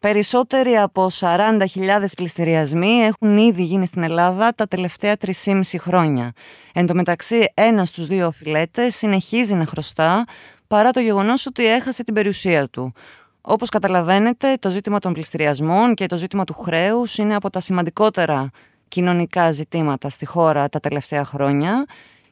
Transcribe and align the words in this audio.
Περισσότεροι 0.00 0.76
από 0.76 1.06
40.000 1.20 1.66
πληστηριασμοί 2.16 2.88
έχουν 2.88 3.38
ήδη 3.38 3.62
γίνει 3.62 3.86
στην 3.86 4.02
Ελλάδα 4.02 4.54
τα 4.54 4.66
τελευταία 4.66 5.16
3,5 5.44 5.62
χρόνια. 5.78 6.32
Εν 6.72 6.86
τω 6.86 6.94
μεταξύ, 6.94 7.52
ένας 7.54 7.88
στους 7.88 8.06
δύο 8.06 8.26
οφειλέτες 8.26 8.96
συνεχίζει 8.96 9.54
να 9.54 9.66
χρωστά 9.66 10.24
παρά 10.66 10.90
το 10.90 11.00
γεγονός 11.00 11.46
ότι 11.46 11.66
έχασε 11.66 12.02
την 12.02 12.14
περιουσία 12.14 12.68
του. 12.68 12.92
Όπως 13.40 13.68
καταλαβαίνετε, 13.68 14.54
το 14.60 14.70
ζήτημα 14.70 14.98
των 14.98 15.12
πληστηριασμών 15.12 15.94
και 15.94 16.06
το 16.06 16.16
ζήτημα 16.16 16.44
του 16.44 16.54
χρέους 16.54 17.18
είναι 17.18 17.34
από 17.34 17.50
τα 17.50 17.60
σημαντικότερα 17.60 18.50
κοινωνικά 18.88 19.50
ζητήματα 19.50 20.08
στη 20.08 20.26
χώρα 20.26 20.68
τα 20.68 20.80
τελευταία 20.80 21.24
χρόνια 21.24 21.84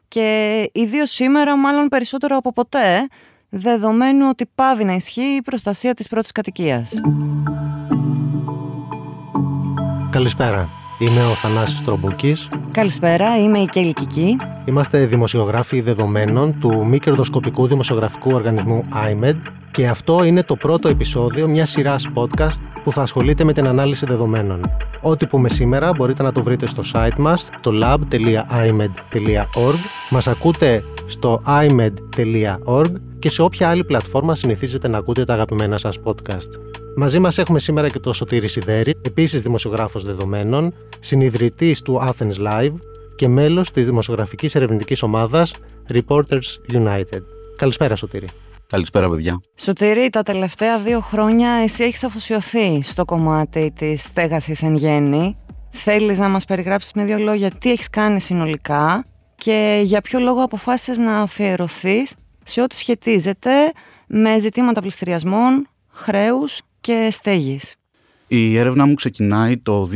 και 0.09 0.71
ιδίως 0.73 1.11
σήμερα 1.11 1.57
μάλλον 1.57 1.89
περισσότερο 1.89 2.37
από 2.37 2.53
ποτέ 2.53 3.09
δεδομένου 3.49 4.27
ότι 4.31 4.47
πάβει 4.55 4.85
να 4.85 4.95
ισχύει 4.95 5.37
η 5.37 5.43
προστασία 5.43 5.95
της 5.95 6.09
πρώτης 6.09 6.33
κατοικίας. 6.33 6.93
Καλησπέρα. 10.11 10.69
Είμαι 10.99 11.25
ο 11.25 11.35
Θανάσης 11.35 11.83
Τρομπούκης. 11.83 12.49
Καλησπέρα, 12.71 13.39
είμαι 13.39 13.59
η 13.59 13.67
Κέλλη 13.67 13.93
Κική. 13.93 14.37
Είμαστε 14.65 15.07
δημοσιογράφοι 15.07 15.81
δεδομένων 15.81 16.59
του 16.61 16.87
μη 16.87 16.99
κερδοσκοπικού 16.99 17.67
δημοσιογραφικού 17.67 18.31
οργανισμού 18.31 18.85
IMED 18.93 19.37
και 19.71 19.89
αυτό 19.89 20.25
είναι 20.25 20.43
το 20.43 20.57
πρώτο 20.57 20.89
επεισόδιο 20.89 21.49
μιας 21.49 21.71
σειράς 21.71 22.09
podcast 22.15 22.61
που 22.85 22.93
θα 22.93 23.03
ασχολείται 23.03 23.45
με 23.45 23.53
την 23.53 23.67
ανάλυση 23.67 24.07
δεδομένων. 24.07 24.61
Ό,τι 25.01 25.27
πούμε 25.27 25.49
σήμερα 25.49 25.91
μπορείτε 25.97 26.23
να 26.23 26.33
το 26.33 26.43
βρείτε 26.43 26.67
στο 26.67 26.83
site 26.93 27.17
μας, 27.17 27.51
το 27.61 27.71
lab.imed.org. 27.83 29.75
Μας 30.11 30.29
ακούτε 30.29 30.85
στο 31.09 31.43
imed.org 31.47 32.93
και 33.19 33.31
σε 33.31 33.43
όποια 33.43 33.69
άλλη 33.69 33.85
πλατφόρμα 33.85 34.35
συνηθίζετε 34.35 34.89
να 34.89 34.99
ακούτε 34.99 35.25
τα 35.25 35.33
αγαπημένα 35.33 35.79
σας 35.79 35.99
podcast. 36.05 36.49
Μαζί 36.97 37.19
μας 37.19 37.39
έχουμε 37.39 37.59
σήμερα 37.61 37.89
και 37.89 37.99
το 37.99 38.13
Σωτήρης 38.13 38.53
Σιδέρη, 38.53 38.95
επίσης 39.03 39.43
δημοσιογράφος 39.43 40.05
δεδομένων, 40.05 40.75
συνειδητής 41.01 41.83
του 41.83 42.03
Athens 42.09 42.53
Live 42.53 42.75
και 43.15 43.29
μέλος 43.29 43.71
της 43.71 43.85
δημοσιογραφικής 43.85 44.55
ερευνητικής 44.55 45.03
ομάδας 45.03 45.53
Reporters 45.93 46.73
United. 46.73 47.23
Καλησπέρα 47.57 47.97
Σωτήρη. 47.97 48.27
Καλησπέρα, 48.67 49.11
παιδιά. 49.11 49.41
Σωτήρη, 49.55 50.09
τα 50.09 50.23
τελευταία 50.23 50.79
δύο 50.79 51.01
χρόνια 51.01 51.51
εσύ 51.51 51.85
έχεις 51.85 52.05
αφοσιωθεί 52.05 52.83
στο 52.83 53.05
κομμάτι 53.05 53.73
της 53.77 54.03
στέγασης 54.03 54.63
εν 54.63 54.75
γέννη. 54.75 55.37
Θέλεις 55.71 56.19
να 56.19 56.29
μας 56.29 56.45
περιγράψεις 56.45 56.93
με 56.93 57.05
δύο 57.05 57.19
λόγια 57.19 57.51
τι 57.51 57.71
έχεις 57.71 57.91
κάνει 57.91 58.21
συνολικά 58.21 59.05
και 59.39 59.81
για 59.85 60.01
ποιο 60.01 60.19
λόγο 60.19 60.43
αποφάσισες 60.43 60.99
να 60.99 61.17
αφιερωθείς 61.21 62.15
σε 62.45 62.63
ό,τι 62.63 62.77
σχετίζεται 62.77 63.73
με 64.07 64.39
ζητήματα 64.39 64.81
πληστηριασμών, 64.81 65.69
χρέους 65.89 66.61
και 66.81 67.09
στέγης; 67.13 67.75
Η 68.27 68.57
έρευνα 68.57 68.87
μου 68.87 68.95
ξεκινάει 68.95 69.59
το 69.59 69.89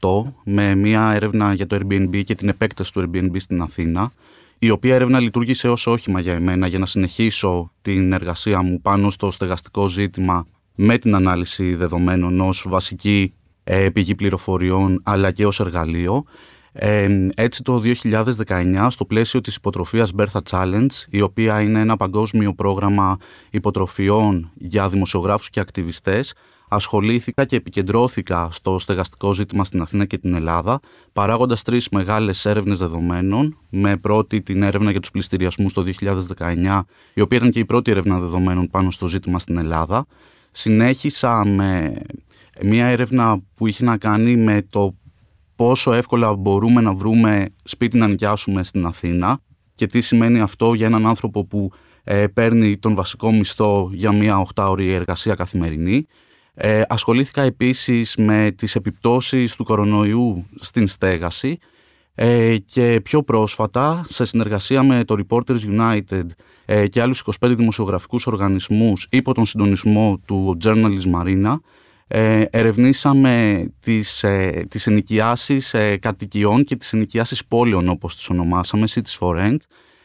2018 0.00 0.32
με 0.44 0.74
μια 0.74 1.12
έρευνα 1.14 1.54
για 1.54 1.66
το 1.66 1.76
Airbnb 1.80 2.22
και 2.24 2.34
την 2.34 2.48
επέκταση 2.48 2.92
του 2.92 3.00
Airbnb 3.00 3.36
στην 3.36 3.62
Αθήνα 3.62 4.12
η 4.58 4.70
οποία 4.70 4.94
έρευνα 4.94 5.20
λειτουργήσε 5.20 5.68
ως 5.68 5.86
όχημα 5.86 6.20
για 6.20 6.32
εμένα 6.32 6.66
για 6.66 6.78
να 6.78 6.86
συνεχίσω 6.86 7.72
την 7.82 8.12
εργασία 8.12 8.62
μου 8.62 8.80
πάνω 8.80 9.10
στο 9.10 9.30
στεγαστικό 9.30 9.88
ζήτημα 9.88 10.46
με 10.74 10.98
την 10.98 11.14
ανάλυση 11.14 11.74
δεδομένων 11.74 12.40
ως 12.40 12.64
βασική 12.68 13.34
ε, 13.64 13.88
πηγή 13.88 14.14
πληροφοριών 14.14 15.00
αλλά 15.04 15.30
και 15.30 15.46
ως 15.46 15.60
εργαλείο. 15.60 16.24
Ε, 16.76 17.28
έτσι 17.34 17.62
το 17.62 17.82
2019 18.46 18.86
στο 18.90 19.04
πλαίσιο 19.04 19.40
της 19.40 19.56
υποτροφίας 19.56 20.12
Bertha 20.16 20.40
Challenge 20.50 21.04
η 21.08 21.20
οποία 21.20 21.60
είναι 21.60 21.80
ένα 21.80 21.96
παγκόσμιο 21.96 22.54
πρόγραμμα 22.54 23.16
υποτροφιών 23.50 24.50
για 24.54 24.88
δημοσιογράφους 24.88 25.50
και 25.50 25.60
ακτιβιστές 25.60 26.34
ασχολήθηκα 26.68 27.44
και 27.44 27.56
επικεντρώθηκα 27.56 28.48
στο 28.50 28.78
στεγαστικό 28.78 29.32
ζήτημα 29.32 29.64
στην 29.64 29.80
Αθήνα 29.80 30.04
και 30.04 30.18
την 30.18 30.34
Ελλάδα, 30.34 30.80
παράγοντας 31.12 31.62
τρεις 31.62 31.88
μεγάλες 31.88 32.44
έρευνες 32.44 32.78
δεδομένων, 32.78 33.58
με 33.70 33.96
πρώτη 33.96 34.42
την 34.42 34.62
έρευνα 34.62 34.90
για 34.90 35.00
τους 35.00 35.10
πληστηριασμούς 35.10 35.72
το 35.72 35.82
2019, 35.82 36.86
η 37.14 37.20
οποία 37.20 37.36
ήταν 37.36 37.50
και 37.50 37.58
η 37.58 37.64
πρώτη 37.64 37.90
έρευνα 37.90 38.18
δεδομένων 38.18 38.68
πάνω 38.70 38.90
στο 38.90 39.06
ζήτημα 39.06 39.38
στην 39.38 39.58
Ελλάδα. 39.58 40.06
Συνέχισα 40.50 41.44
με 41.44 41.94
μια 42.62 42.86
έρευνα 42.86 43.40
που 43.54 43.66
είχε 43.66 43.84
να 43.84 43.96
κάνει 43.96 44.36
με 44.36 44.66
το 44.70 44.94
πόσο 45.56 45.92
εύκολα 45.92 46.34
μπορούμε 46.34 46.80
να 46.80 46.92
βρούμε 46.92 47.46
σπίτι 47.64 47.98
να 47.98 48.08
νοικιάσουμε 48.08 48.64
στην 48.64 48.86
Αθήνα 48.86 49.38
και 49.74 49.86
τι 49.86 50.00
σημαίνει 50.00 50.40
αυτό 50.40 50.74
για 50.74 50.86
έναν 50.86 51.06
άνθρωπο 51.06 51.44
που 51.44 51.72
ε, 52.04 52.26
παίρνει 52.26 52.78
τον 52.78 52.94
βασικό 52.94 53.32
μισθό 53.32 53.90
για 53.92 54.12
μια 54.12 54.46
8ωρη 54.54 54.88
εργασία 54.88 55.34
καθημερινή. 55.34 56.06
Ε, 56.54 56.82
ασχολήθηκα 56.88 57.42
επίσης 57.42 58.16
με 58.16 58.50
τις 58.56 58.74
επιπτώσεις 58.74 59.56
του 59.56 59.64
κορονοϊού 59.64 60.46
στην 60.60 60.88
στέγαση 60.88 61.58
ε, 62.14 62.56
και 62.56 63.00
πιο 63.04 63.22
πρόσφατα 63.22 64.06
σε 64.08 64.24
συνεργασία 64.24 64.82
με 64.82 65.04
το 65.04 65.16
Reporters 65.18 65.58
United 65.78 66.26
ε, 66.64 66.86
και 66.86 67.02
άλλους 67.02 67.24
25 67.40 67.52
δημοσιογραφικούς 67.56 68.26
οργανισμούς 68.26 69.06
υπό 69.10 69.34
τον 69.34 69.46
συντονισμό 69.46 70.20
του 70.26 70.56
Journalist 70.64 71.12
Marina 71.14 71.56
ε, 72.06 72.44
ερευνήσαμε 72.50 73.64
τις, 73.80 74.22
ε, 74.22 74.66
τις 74.68 74.86
ενοικιάσεις 74.86 75.74
ε, 75.74 75.96
κατοικιών 75.96 76.64
και 76.64 76.76
τις 76.76 76.92
ενοικιάσεις 76.92 77.44
πόλεων 77.44 77.88
όπως 77.88 78.16
τις 78.16 78.28
ονομάσαμε, 78.28 78.86
Cities 78.90 79.18
for 79.18 79.36
Rent 79.36 79.56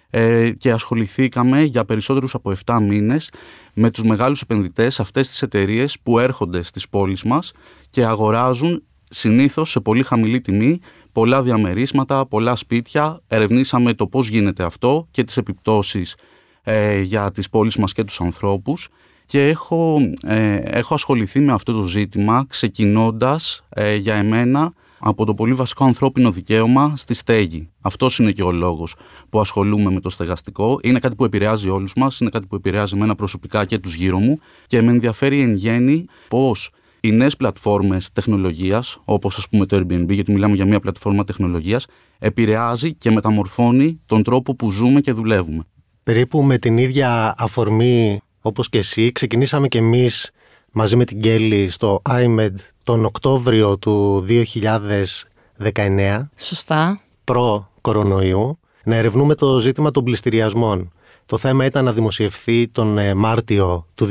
ε, 0.10 0.52
και 0.58 0.72
ασχοληθήκαμε 0.72 1.64
για 1.64 1.86
περισσότερους 1.86 2.34
από 2.34 2.54
7 2.66 2.80
μήνες 2.82 3.32
με 3.74 3.90
τους 3.90 4.04
μεγάλους 4.04 4.42
επενδυτές 4.42 5.00
αυτές 5.00 5.28
τις 5.28 5.42
εταιρείες 5.42 6.00
που 6.04 6.20
έρχονται 6.20 6.64
στις 6.64 6.90
πόλεις 6.90 7.24
μας 7.24 7.52
και 7.90 8.06
αγοράζουν 8.06 8.84
συνήθως 9.10 9.70
σε 9.70 9.80
πολύ 9.80 10.04
χαμηλή 10.04 10.42
τιμή 10.42 10.80
πολλά 11.12 11.44
διαμερίσματα, 11.44 12.26
πολλά 12.26 12.56
σπίτια. 12.56 13.22
Ερευνήσαμε 13.28 13.94
το 13.94 14.08
πώς 14.08 14.28
γίνεται 14.28 14.64
αυτό 14.64 15.08
και 15.12 15.24
τις 15.24 15.38
επιπτώσεις 15.38 16.16
ε, 16.64 17.02
για 17.02 17.32
τις 17.32 17.50
πόλεις 17.50 17.78
μας 17.78 17.94
και 17.94 18.04
τους 18.04 18.22
ανθρώπους 18.22 18.90
και 19.30 19.48
έχω, 19.48 19.98
ε, 20.24 20.56
έχω 20.56 20.94
ασχοληθεί 20.94 21.40
με 21.40 21.52
αυτό 21.52 21.74
το 21.74 21.84
ζήτημα 21.84 22.46
ξεκινώντας 22.48 23.64
ε, 23.70 23.96
για 23.96 24.16
εμένα 24.16 24.74
από 25.00 25.26
το 25.26 25.34
πολύ 25.34 25.54
βασικό 25.54 25.86
ανθρώπινο 25.86 26.32
δικαίωμα 26.32 26.94
στη 26.96 27.14
στέγη. 27.14 27.70
Αυτός 27.82 28.20
είναι 28.20 28.32
και 28.32 28.44
ο 28.44 28.52
λόγος 28.52 28.96
που 29.30 29.40
ασχολούμαι 29.40 29.92
με 29.92 30.00
το 30.00 30.10
στεγαστικό. 30.10 30.80
Είναι 30.82 31.00
κάτι 31.00 31.16
που 31.16 31.26
επηρεάζει 31.26 31.70
όλους 31.70 31.94
μας, 31.96 32.20
είναι 32.20 32.30
κάτι 32.30 32.46
που 32.46 32.56
επηρεάζει 32.56 32.96
εμένα 32.96 33.16
προσωπικά 33.16 33.66
και 33.66 33.78
τους 33.78 33.96
γύρω 33.96 34.20
μου 34.20 34.40
και 34.68 34.82
με 34.82 34.92
ενδιαφέρει 34.92 35.42
εν 35.42 35.54
γέννη 35.54 36.06
πώς 36.28 36.72
οι 37.00 37.12
νέες 37.12 37.38
πλατφόρμες 37.38 38.12
τεχνολογίας, 38.12 39.00
όπως 39.06 39.38
ας 39.38 39.50
πούμε 39.50 39.66
το 39.66 39.78
Airbnb, 39.78 40.10
γιατί 40.10 40.32
μιλάμε 40.32 40.56
για 40.56 40.66
μια 40.66 40.80
πλατφόρμα 40.80 41.24
τεχνολογίας, 41.24 41.86
επηρεάζει 42.20 42.94
και 42.94 43.12
μεταμορφώνει 43.12 44.00
τον 44.06 44.24
τρόπο 44.24 44.56
που 44.56 44.72
ζούμε 44.72 45.02
και 45.02 45.12
δουλεύουμε. 45.12 45.64
Περίπου 46.04 46.44
με 46.44 46.58
την 46.58 46.78
ίδια 46.78 47.34
αφορμή 47.38 48.22
όπως 48.42 48.70
και 48.70 48.78
εσύ, 48.78 49.12
ξεκινήσαμε 49.12 49.68
και 49.68 49.78
εμείς 49.78 50.32
μαζί 50.72 50.96
με 50.96 51.06
την 51.06 51.22
Κέλλη 51.22 51.70
στο 51.70 52.02
iMed 52.10 52.54
τον 52.84 53.06
Οκτώβριο 53.06 53.78
του 53.78 54.26
2019. 54.28 56.30
Σωστά. 56.36 57.02
Προ-κορονοϊού, 57.24 58.60
να 58.84 58.96
ερευνούμε 58.96 59.36
το 59.36 59.60
ζήτημα 59.60 59.92
των 59.92 60.04
πληστηριασμών. 60.04 60.92
Το 61.26 61.38
θέμα 61.38 61.66
ήταν 61.66 61.86
να 61.86 61.94
δημοσιευθεί 61.94 62.68
τον 62.68 62.98
ε, 62.98 63.14
Μάρτιο 63.14 63.88
του 63.96 64.08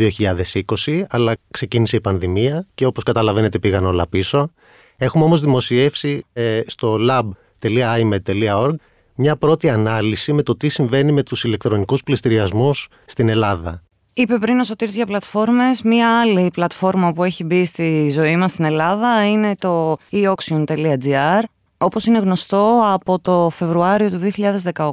2020, 0.85 1.03
αλλά 1.09 1.37
ξεκίνησε 1.51 1.97
η 1.97 2.01
πανδημία 2.01 2.67
και 2.75 2.87
όπως 2.87 3.03
καταλαβαίνετε 3.03 3.59
πήγαν 3.59 3.87
όλα 3.87 4.09
πίσω. 4.09 4.51
Έχουμε 4.97 5.25
όμως 5.25 5.41
δημοσιεύσει 5.41 6.25
ε, 6.33 6.61
στο 6.67 6.97
lab.imed.org 7.09 8.75
μια 9.15 9.37
πρώτη 9.37 9.69
ανάλυση 9.69 10.33
με 10.33 10.43
το 10.43 10.57
τι 10.57 10.69
συμβαίνει 10.69 11.13
με 11.13 11.23
τους 11.23 11.45
ηλεκτρονικούς 11.45 12.03
πληστηριασμούς 12.03 12.89
στην 13.07 13.29
Ελλάδα. 13.29 13.83
Είπε 14.19 14.39
πριν 14.39 14.61
ο 14.61 14.65
Σωτήρης 14.65 14.95
για 14.95 15.07
πλατφόρμες. 15.07 15.83
Μία 15.83 16.21
άλλη 16.21 16.51
πλατφόρμα 16.53 17.13
που 17.13 17.25
έχει 17.25 17.45
μπει 17.45 17.65
στη 17.65 18.11
ζωή 18.11 18.37
μας 18.37 18.51
στην 18.51 18.65
Ελλάδα 18.65 19.29
είναι 19.29 19.55
το 19.57 19.97
eauction.gr. 20.13 21.43
Όπως 21.79 22.07
είναι 22.07 22.19
γνωστό, 22.19 22.83
από 22.85 23.19
το 23.19 23.51
Φεβρουάριο 23.51 24.11
του 24.11 24.21
2018 24.75 24.93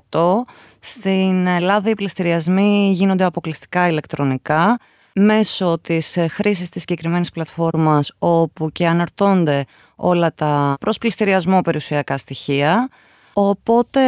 στην 0.80 1.48
Ελλάδα 1.48 1.90
οι 1.90 1.94
πληστηριασμοί 1.94 2.92
γίνονται 2.94 3.24
αποκλειστικά 3.24 3.88
ηλεκτρονικά 3.88 4.78
μέσω 5.14 5.80
της 5.82 6.18
χρήσης 6.30 6.70
της 6.70 6.82
συγκεκριμένης 6.82 7.32
πλατφόρμας 7.32 8.12
όπου 8.20 8.72
και 8.72 8.88
αναρτώνται 8.88 9.66
όλα 9.96 10.34
τα 10.34 10.76
προς 10.80 10.98
πληστηριασμό 10.98 11.62
περιουσιακά 11.62 12.18
στοιχεία. 12.18 12.90
Οπότε 13.38 14.02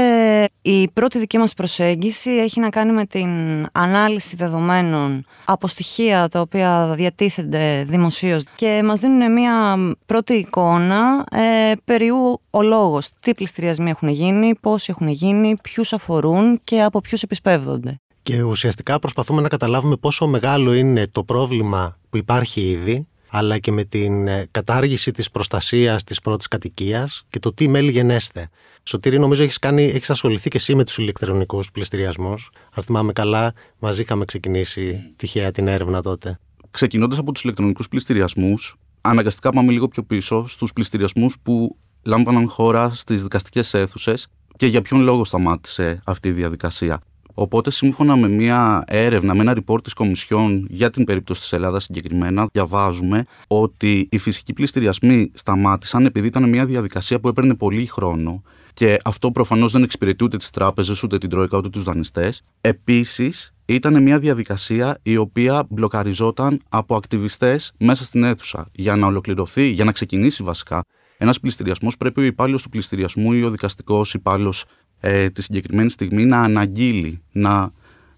η 0.62 0.90
πρώτη 0.90 1.20
δική 1.20 1.38
μας 1.38 1.54
προσέγγιση 1.54 2.32
έχει 2.32 2.60
να 2.60 2.70
κάνει 2.70 2.92
με 2.92 3.06
την 3.06 3.30
ανάλυση 3.72 4.36
δεδομένων 4.36 5.26
από 5.46 5.68
στοιχεία 5.68 6.28
τα 6.28 6.40
οποία 6.40 6.94
διατίθενται 6.96 7.86
δημοσίως 7.88 8.44
και 8.56 8.82
μας 8.84 9.00
δίνουν 9.00 9.32
μια 9.32 9.78
πρώτη 10.06 10.34
εικόνα 10.34 11.24
ε, 11.32 11.72
περί 11.86 12.10
ο 12.50 12.62
λόγος, 12.62 13.10
τι 13.20 13.34
πληστηριασμοί 13.34 13.90
έχουν 13.90 14.08
γίνει, 14.08 14.56
πόσοι 14.56 14.92
έχουν 14.92 15.08
γίνει, 15.08 15.56
ποιους 15.62 15.94
αφορούν 15.94 16.60
και 16.64 16.82
από 16.82 17.02
ποιους 17.02 17.22
επισπεύδονται. 17.24 18.00
Και 18.24 18.42
ουσιαστικά 18.42 19.00
προσπαθούμε 19.00 19.42
να 19.42 19.48
καταλάβουμε 19.48 19.96
πόσο 19.96 20.28
μεγάλο 20.28 20.74
είναι 20.74 21.08
το 21.08 21.24
πρόβλημα 21.24 21.98
που 22.10 22.18
υπάρχει 22.18 22.62
ήδη 22.62 23.08
αλλά 23.30 23.58
και 23.58 23.72
με 23.72 23.84
την 23.84 24.28
ε, 24.28 24.48
κατάργηση 24.52 25.12
της 25.12 25.32
προστασίας 25.32 26.04
της 26.04 26.20
πρώτης 26.20 26.48
κατοικίας 26.48 27.26
και 27.30 27.40
το 27.40 27.54
τι 27.54 27.68
μέλη 27.68 27.92
γενέστε. 27.92 28.50
Σωτήρη, 28.84 29.20
νομίζω 29.20 29.44
έχεις, 29.44 29.60
κάνει, 29.60 29.84
έχεις 29.84 30.10
ασχοληθεί 30.10 30.50
και 30.50 30.58
εσύ 30.58 30.76
με 30.76 30.84
τους 30.84 30.98
ηλεκτρονικούς 30.98 31.72
πληστηριασμούς. 31.72 32.50
Αν 32.74 32.84
θυμάμαι 32.84 33.14
καλά, 33.14 33.54
μαζί 33.80 34.02
είχαμε 34.02 34.26
ξεκινήσει 34.26 35.14
τυχαία 35.16 35.52
την 35.52 35.68
έρευνα 35.68 36.02
τότε. 36.02 36.40
Ξεκινώντας 36.72 37.18
από 37.18 37.32
τους 37.32 37.44
ηλεκτρονικούς 37.44 37.88
πληστηριασμούς, 37.88 38.76
αναγκαστικά 39.02 39.52
πάμε 39.52 39.72
λίγο 39.72 39.88
πιο 39.88 40.04
πίσω 40.04 40.48
στους 40.48 40.74
πληστηριασμούς 40.74 41.36
που 41.44 41.78
λάμβαναν 42.04 42.50
χώρα 42.50 42.90
στις 42.90 43.24
δικαστικές 43.24 43.74
αίθουσες 43.74 44.28
και 44.56 44.66
για 44.66 44.82
ποιον 44.82 45.02
λόγο 45.02 45.26
σταμάτησε 45.26 46.02
αυτή 46.06 46.28
η 46.28 46.32
διαδικασία. 46.32 47.02
Οπότε, 47.40 47.72
σύμφωνα 47.72 48.16
με 48.16 48.28
μια 48.28 48.84
έρευνα, 48.88 49.36
με 49.36 49.42
ένα 49.42 49.58
report 49.58 49.84
της 49.84 49.94
Κομισιόν 49.94 50.68
για 50.70 50.90
την 50.90 51.04
περίπτωση 51.04 51.42
της 51.42 51.54
Ελλάδας 51.54 51.84
συγκεκριμένα, 51.84 52.48
διαβάζουμε 52.52 53.26
ότι 53.48 54.08
οι 54.12 54.18
φυσικοί 54.18 54.54
πληστηριασμοί 54.54 55.32
σταμάτησαν 55.34 56.06
επειδή 56.06 56.28
ήταν 56.28 56.50
μια 56.50 56.66
διαδικασία 56.66 57.20
που 57.20 57.28
έπαιρνε 57.28 57.56
πολύ 57.56 57.86
χρόνο 57.86 58.44
και 58.74 59.00
αυτό 59.04 59.32
προφανώς 59.32 59.72
δεν 59.72 59.84
εξυπηρετεί 59.84 60.24
ούτε 60.24 60.38
τις 60.38 60.50
τράπεζες, 60.50 61.04
ούτε 61.04 61.18
την 61.18 61.30
Τρόικα, 61.30 61.58
ούτε 61.58 61.70
τους 61.70 61.84
δανειστές. 61.84 62.44
Επίσης, 62.62 63.54
ήταν 63.66 64.02
μια 64.04 64.20
διαδικασία 64.20 65.00
η 65.04 65.18
οποία 65.18 65.66
μπλοκαριζόταν 65.70 66.60
από 66.70 66.96
ακτιβιστές 66.96 67.74
μέσα 67.78 68.04
στην 68.04 68.24
αίθουσα. 68.24 68.68
Για 68.72 68.96
να 68.96 69.08
ολοκληρωθεί, 69.08 69.64
για 69.64 69.84
να 69.86 69.92
ξεκινήσει 69.92 70.44
βασικά 70.44 70.82
ένας 71.18 71.40
πληστηριασμός, 71.40 71.98
πρέπει 71.98 72.20
ο 72.20 72.24
υπάλληλος 72.24 72.62
του 72.62 72.70
πληστηριασμού 72.70 73.34
ή 73.34 73.44
ο 73.44 73.50
δικαστικός 73.50 74.14
υπάλληλος 74.14 74.66
ε, 75.00 75.30
τη 75.30 75.42
συγκεκριμένη 75.42 75.90
στιγμή 75.90 76.26
να 76.26 76.42
αναγγείλει, 76.42 77.22
να 77.32 77.72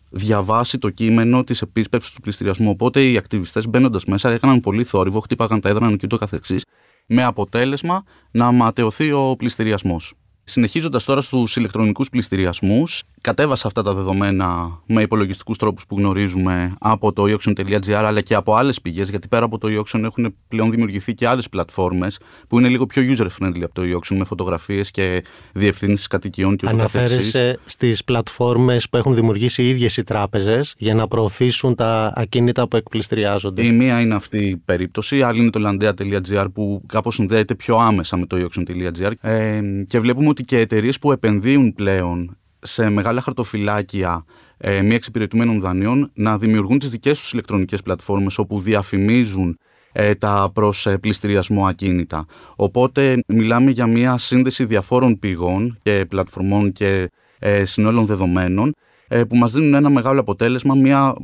διαβάσει 0.10 0.78
το 0.78 0.90
κείμενο 0.90 1.44
της 1.44 1.62
επίσπευσης 1.62 2.12
του 2.12 2.22
πληστηριασμού. 2.22 2.70
Οπότε 2.70 3.04
οι 3.04 3.18
ακτιβιστές 3.18 3.68
μπαίνοντας 3.68 4.06
μέσα 4.06 4.32
έκαναν 4.32 4.60
πολύ 4.60 4.84
θόρυβο, 4.84 5.20
χτύπαγαν 5.20 5.62
τα 5.62 5.70
έδρανα 5.70 5.96
και 5.96 6.02
ούτω 6.04 6.18
καθεξής, 6.18 6.64
με 7.06 7.24
αποτέλεσμα 7.24 8.04
να 8.32 8.52
ματαιωθεί 8.52 9.12
ο 9.12 9.36
πληστηριασμός. 9.38 10.14
Συνεχίζοντας 10.44 11.04
τώρα 11.04 11.22
στους 11.22 11.56
ηλεκτρονικούς 11.56 12.10
πληστηριασμούς, 12.10 13.04
κατέβασα 13.22 13.68
αυτά 13.68 13.82
τα 13.82 13.94
δεδομένα 13.94 14.80
με 14.86 15.02
υπολογιστικούς 15.02 15.58
τρόπους 15.58 15.86
που 15.86 15.98
γνωρίζουμε 15.98 16.74
από 16.80 17.14
το 17.14 17.24
eauction.gr 17.28 17.92
αλλά 17.92 18.22
και 18.22 18.36
από 18.36 18.56
άλλες 18.56 18.82
πηγές, 18.82 19.10
γιατί 19.10 19.28
πέρα 19.28 19.46
από 19.46 19.58
το 19.58 19.68
eauction 19.72 20.04
έχουν 20.04 20.36
πλέον 20.48 20.72
δημιουργηθεί 20.72 21.14
και 21.14 21.28
άλλες 21.28 21.50
πλατφόρμες 21.50 22.20
που 22.48 22.60
είναι 22.60 22.68
λίγο 22.68 22.86
πιο 22.86 23.04
user-friendly 23.04 23.62
από 23.62 23.74
το 23.74 23.82
eauction 23.82 24.16
με 24.18 24.24
φωτογραφίες 24.24 24.92
και 24.92 25.24
διευθύνσεις 25.54 26.08
κατοικιών 26.08 26.56
και 26.56 26.66
ούτω 26.66 26.76
Αναφέρεσαι 26.76 27.60
στις 27.66 28.04
πλατφόρμες 28.04 28.90
που 28.90 28.98
έχουν 28.98 29.16
δημιουργήσει 29.16 29.64
οι 29.64 29.70
ίδιες 29.70 29.98
οι 29.98 30.04
τράπεζες 30.04 30.74
για 30.78 30.94
να 30.94 31.08
προωθήσουν 31.08 31.76
τα 31.76 32.14
ακίνητα 32.16 32.68
που 32.68 32.76
εκπληστηριάζονται; 32.76 33.66
Η 33.66 33.72
μία 33.72 34.00
είναι 34.00 34.16
αυτή 34.16 34.38
η 34.38 34.58
περίπτωση, 34.58 35.18
η 35.18 35.22
άλλη 35.22 35.40
είναι 35.42 35.50
το 35.50 35.60
landea.gr 35.66 36.46
που 36.54 36.84
κάπως 36.86 37.16
συνδέεται 37.16 37.56
πιο 37.56 37.78
άμεσα 37.78 38.18
με 38.18 38.26
το 38.26 38.38
eauction.gr 38.38 39.12
ε, 39.22 39.62
και 39.88 40.00
βλέπουμε 40.00 40.30
ότι 40.30 40.44
και 40.44 40.58
εταιρείες 40.58 41.00
που 41.00 41.12
επενδύουν 41.12 41.74
πλέον 41.74 42.38
σε 42.62 42.90
μεγάλα 42.90 43.22
χαρτοφυλάκια 43.22 44.26
ε, 44.58 44.82
μη 44.82 44.96
εξυπηρετουμένων 44.96 45.60
δανείων 45.60 46.12
να 46.14 46.38
δημιουργούν 46.38 46.80
τις 46.80 46.90
δικές 46.90 47.20
τους 47.20 47.32
ηλεκτρονικές 47.32 47.82
πλατφόρμες 47.82 48.38
όπου 48.38 48.60
διαφημίζουν 48.60 49.58
ε, 49.92 50.16
τα 50.16 50.52
προς 50.54 50.86
ε, 50.86 50.98
πληστηριασμό 50.98 51.68
ακίνητα. 51.68 52.26
Οπότε 52.56 53.24
μιλάμε 53.28 53.72
για 53.72 53.88
μια 53.88 54.18
σύνδεση 54.18 54.66
διαφόρων 54.66 55.20
πηγών 55.20 55.80
και 55.82 56.06
πλατφορμών 56.10 56.72
και 56.72 57.10
ε, 57.40 57.66
συνόλων 57.66 58.06
δεδομένων 58.06 58.74
ε, 59.08 59.24
που 59.24 59.36
μας 59.36 59.54
δίνουν 59.54 59.74
ένα 59.74 59.90
μεγάλο 59.90 60.20
αποτέλεσμα, 60.20 60.76
μια 60.76 61.16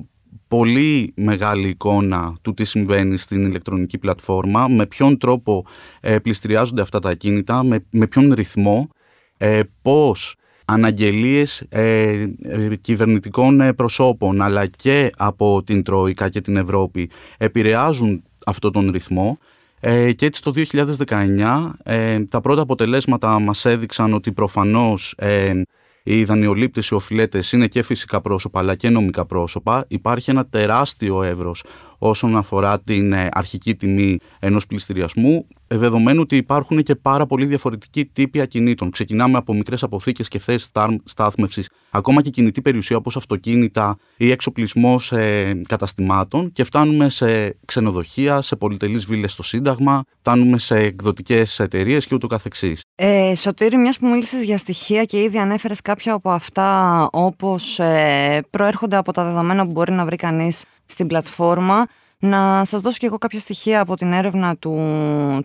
πολύ 0.48 1.14
μεγάλη 1.16 1.68
εικόνα 1.68 2.36
του 2.42 2.54
τι 2.54 2.64
συμβαίνει 2.64 3.18
στην 3.18 3.46
ηλεκτρονική 3.46 3.98
πλατφόρμα, 3.98 4.68
με 4.68 4.86
ποιον 4.86 5.18
τρόπο 5.18 5.66
ε, 6.02 6.20
πληστηριάζονται 6.20 6.82
αυτά 6.82 7.00
τα 7.00 7.10
ακίνητα, 7.10 7.64
με, 7.64 7.86
με 7.90 8.08
ποιον 8.08 8.34
ρυθμό, 8.34 8.90
ε, 9.38 9.62
πώς 9.82 10.36
αναγγελίες 10.66 11.64
ε, 11.70 12.26
ε, 12.44 12.76
κυβερνητικών 12.76 13.62
ε, 13.62 13.74
προσώπων 13.74 14.42
αλλά 14.42 14.66
και 14.66 15.10
από 15.18 15.64
την 15.64 15.84
Τρόικα 15.84 16.30
και 16.30 16.42
την 16.42 16.58
Ευρώπη 16.58 17.10
επηρεάζουν 17.38 18.24
αυτόν 18.46 18.72
τον 18.72 18.92
ρυθμό 18.92 19.38
και 20.16 20.26
έτσι 20.26 20.42
το 20.42 20.54
2019 21.06 21.70
τα 22.30 22.42
πρώτα 22.42 22.62
αποτελέσματα 22.62 23.40
μας 23.40 23.66
έδειξαν 23.66 24.14
ότι 24.14 24.32
προφανώς 24.32 25.16
οι 26.04 26.24
δανειολήπτες, 26.24 26.88
οι 26.88 26.94
οφειλέτες 26.96 27.52
είναι 27.52 27.68
και 27.68 27.82
φυσικά 27.82 28.22
πρόσωπα 28.22 28.60
αλλά 28.60 28.76
και 28.76 28.90
νομικά 28.90 29.26
πρόσωπα. 29.26 29.86
Υπάρχει 29.88 30.30
ένα 30.30 30.46
τεράστιο 30.46 31.24
εύρος 31.24 31.64
όσον 31.98 32.38
αφορά 32.38 32.80
την 32.80 33.14
αρχική 33.32 33.76
τιμή 33.76 34.18
ενός 34.40 34.66
πληστηριασμού 34.66 35.48
δεδομένου 35.78 36.22
ότι 36.22 36.36
υπάρχουν 36.36 36.84
και 36.84 36.96
πάρα 36.96 37.26
πολύ 37.26 37.46
διαφορετικοί 37.46 38.06
τύποι 38.06 38.42
ακινήτων. 38.42 38.90
Ξεκινάμε 38.90 39.38
από 39.38 39.54
μικρές 39.54 39.84
αποθήκες 39.84 40.28
και 40.28 40.40
θέσει 40.40 40.70
στάθμευσης, 41.04 41.70
ακόμα 41.90 42.22
και 42.22 42.30
κινητή 42.30 42.62
περιουσία 42.62 42.98
όπως 42.98 43.16
αυτοκίνητα 43.16 43.98
ή 44.18 44.32
εξοπλισμός 44.32 45.12
ε, 45.12 45.62
καταστημάτων 45.68 46.52
και 46.52 46.64
φτάνουμε 46.64 47.10
σε 47.10 47.58
ξενοδοχεία, 47.66 48.42
σε 48.42 48.56
πολυτελείς 48.56 49.06
βίλες 49.06 49.32
στο 49.32 49.44
Σύνταγμα, 49.44 50.04
φτάνουμε 50.20 50.58
σε 50.58 50.76
εκδοτικές 50.76 51.60
εταιρείες 51.60 52.06
και 52.08 52.16
ούτω 52.16 52.28
καθεξής. 52.28 52.82
Ε, 52.96 53.36
Σωτήρη, 53.36 53.78
μιας 53.78 53.98
που 53.98 54.08
μίλησες 54.08 54.44
για 54.44 54.58
στοιχεία 54.58 55.04
και 55.04 55.22
ήδη 55.22 55.38
ανέφερες 55.38 55.82
κάποια 55.82 56.14
από 56.14 56.30
αυτά 56.30 57.08
όπως 57.12 57.80
ε, 57.80 58.42
προέρχονται 58.50 58.96
από 58.96 59.12
τα 59.12 59.24
δεδομένα 59.24 59.66
που 59.66 59.72
μπορεί 59.72 59.92
να 59.92 60.06
βρει 60.06 60.16
κανείς 60.16 60.64
στην 60.86 61.08
πλατφόρμα. 61.08 61.86
Να 62.26 62.66
σας 62.66 62.82
δώσω 62.82 62.98
και 62.98 63.06
εγώ 63.06 63.18
κάποια 63.18 63.40
στοιχεία 63.40 63.80
από 63.80 63.96
την 63.96 64.14
έρευνα 64.14 64.56
του, 64.56 64.78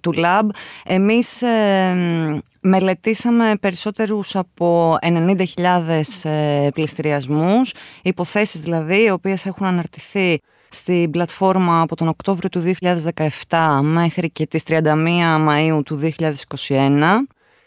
του 0.01 0.15
Lab. 0.17 0.49
Εμείς 0.85 1.43
ε, 1.43 2.43
μελετήσαμε 2.61 3.55
περισσότερους 3.61 4.37
από 4.37 4.97
90.000 5.03 6.01
ε, 6.23 6.69
πληστηριασμούς, 6.75 7.73
υποθέσεις 8.03 8.61
δηλαδή, 8.61 9.03
οι 9.05 9.11
οποίες 9.11 9.47
έχουν 9.47 9.67
αναρτηθεί 9.67 10.41
στην 10.69 11.11
πλατφόρμα 11.11 11.81
από 11.81 11.97
τον 11.97 12.09
Οκτώβριο 12.09 12.49
του 12.49 12.75
2017 13.49 13.81
μέχρι 13.83 14.31
και 14.31 14.47
τις 14.47 14.63
31 14.67 14.83
Μαΐου 15.49 15.81
του 15.85 16.01
2021. 16.69 17.03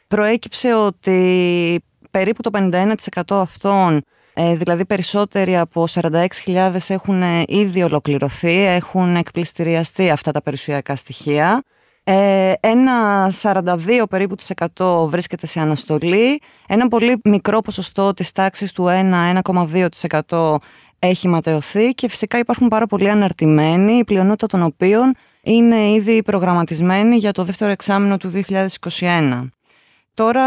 Προέκυψε 0.08 0.74
ότι 0.74 1.84
περίπου 2.12 2.42
το 2.42 2.50
51% 2.54 2.94
αυτών 3.30 4.04
ε, 4.34 4.56
δηλαδή 4.56 4.86
περισσότεροι 4.86 5.58
από 5.58 5.86
46.000 5.90 6.76
έχουν 6.88 7.22
ε, 7.22 7.44
ήδη 7.48 7.84
ολοκληρωθεί, 7.84 8.66
έχουν 8.66 9.16
εκπληστηριαστεί 9.16 10.10
αυτά 10.10 10.32
τα 10.32 10.42
περιουσιακά 10.42 10.96
στοιχεία. 10.96 11.64
Ε, 12.04 12.54
ένα 12.60 13.32
42 13.42 14.04
περίπου 14.10 14.36
της 14.36 14.52
100 14.76 15.08
βρίσκεται 15.08 15.48
σε 15.48 15.60
αναστολή. 15.60 16.42
Ένα 16.68 16.88
πολύ 16.88 17.22
μικρό 17.24 17.62
ποσοστό 17.62 18.14
της 18.14 18.32
τάξης 18.32 18.72
του 18.72 18.88
1-1,2% 20.30 20.56
έχει 21.00 21.28
ματαιωθεί 21.28 21.94
και 21.94 22.10
φυσικά 22.10 22.38
υπάρχουν 22.38 22.68
πάρα 22.68 22.88
πολλοί 22.88 23.10
αναρτημένοι, 23.10 23.94
η 23.94 24.04
πλειονότητα 24.04 24.48
των 24.48 24.64
οποίων 24.64 25.16
είναι 25.44 25.92
ήδη 25.92 26.24
προγραμματισμένοι 26.24 27.18
για 27.18 27.32
το 27.32 27.44
δεύτερο 27.44 27.72
εξάμεινο 27.72 28.18
του 28.18 28.32
2021. 29.00 29.50
Τώρα, 30.16 30.46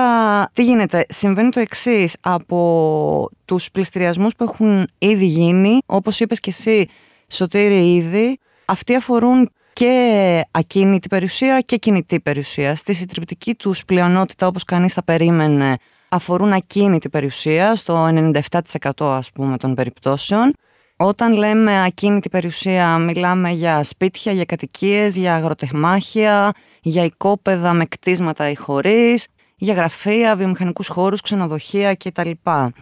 τι 0.53 0.65
γίνεται, 0.65 1.07
συμβαίνει 1.09 1.51
το 1.51 1.61
εξής 1.61 2.17
από 2.21 3.31
τους 3.45 3.71
πληστηριασμούς 3.71 4.37
που 4.37 4.45
έχουν 4.45 4.89
ήδη 4.99 5.27
γίνει, 5.27 5.79
όπως 5.87 6.21
είπες 6.21 6.41
και 6.41 6.51
εσύ, 6.51 6.89
Σωτήρη, 7.29 7.95
ήδη, 7.95 8.39
αυτοί 8.65 8.95
αφορούν 8.95 9.51
και 9.73 10.43
ακίνητη 10.51 11.09
περιουσία 11.09 11.61
και 11.61 11.77
κινητή 11.77 12.21
περιουσία. 12.21 12.75
Στη 12.75 12.95
συντριπτική 12.95 13.55
τους 13.55 13.85
πλειονότητα, 13.85 14.47
όπως 14.47 14.65
κανείς 14.65 14.93
θα 14.93 15.05
περίμενε, 15.05 15.77
αφορούν 16.09 16.53
ακίνητη 16.53 17.09
περιουσία, 17.09 17.75
στο 17.75 18.07
97% 18.07 18.91
ας 18.99 19.31
πούμε 19.33 19.57
των 19.57 19.75
περιπτώσεων. 19.75 20.53
Όταν 20.97 21.33
λέμε 21.33 21.85
ακίνητη 21.85 22.29
περιουσία, 22.29 22.99
μιλάμε 22.99 23.51
για 23.51 23.83
σπίτια, 23.83 24.33
για 24.33 24.45
κατοικίες, 24.45 25.17
για 25.17 25.35
αγροτεχμάχια, 25.35 26.53
για 26.83 27.05
οικόπεδα 27.05 27.73
με 27.73 27.85
κτίσματα 27.85 28.51
ή 28.51 28.55
χωρίς, 28.55 29.27
για 29.57 29.75
γραφεία, 29.75 30.37
βιομηχανικούς 30.37 30.89
χώρους, 30.89 31.21
ξενοδοχεία 31.21 31.95
κτλ. 31.95 32.31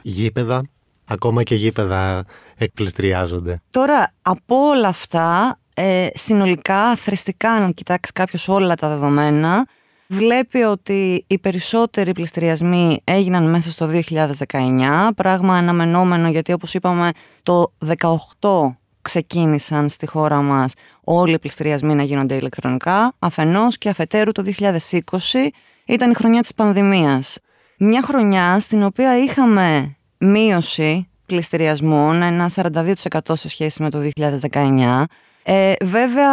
Γήπεδα, 0.03 0.63
ακόμα 1.05 1.43
και 1.43 1.55
γήπεδα 1.55 2.25
εκπληστριάζονται. 2.57 3.61
Τώρα, 3.71 4.13
από 4.23 4.57
όλα 4.57 4.89
αυτά, 4.89 5.59
ε, 5.75 6.07
συνολικά, 6.15 6.97
θρηστικά, 6.97 7.51
αν 7.51 7.75
κοιτάξεις 7.75 8.13
κάποιος 8.13 8.49
όλα 8.49 8.75
τα 8.75 8.89
δεδομένα, 8.89 9.67
βλέπει 10.09 10.63
ότι 10.63 11.25
οι 11.27 11.39
περισσότεροι 11.39 12.13
πληστηριασμοί 12.13 13.01
έγιναν 13.05 13.51
μέσα 13.51 13.71
στο 13.71 13.87
2019, 13.87 15.11
πράγμα 15.17 15.57
αναμενόμενο 15.57 16.29
γιατί 16.29 16.53
όπως 16.53 16.75
είπαμε 16.75 17.11
το 17.43 17.73
2018 17.79 18.77
ξεκίνησαν 19.03 19.89
στη 19.89 20.07
χώρα 20.07 20.43
μας 20.43 20.73
όλοι 21.05 21.33
οι 21.33 21.39
πληστηριασμοί 21.39 21.95
να 21.95 22.03
γίνονται 22.03 22.35
ηλεκτρονικά, 22.35 23.15
αφενός 23.19 23.79
και 23.79 23.89
αφετέρου 23.89 24.33
το 24.33 24.43
2020 24.43 25.51
ήταν 25.87 26.11
η 26.11 26.15
χρονιά 26.15 26.41
της 26.41 26.55
πανδημίας. 26.55 27.39
Μια 27.79 28.03
χρονιά 28.03 28.61
στην 28.61 28.83
οποία 28.83 29.19
είχαμε 29.19 29.97
μείωση 30.19 31.09
πληστηριασμών, 31.27 32.23
ένα 32.23 32.51
42% 32.55 33.19
σε 33.33 33.49
σχέση 33.49 33.83
με 33.83 33.91
το 33.91 33.99
2019, 33.99 35.07
Ε, 35.47 35.73
βέβαια, 35.83 36.31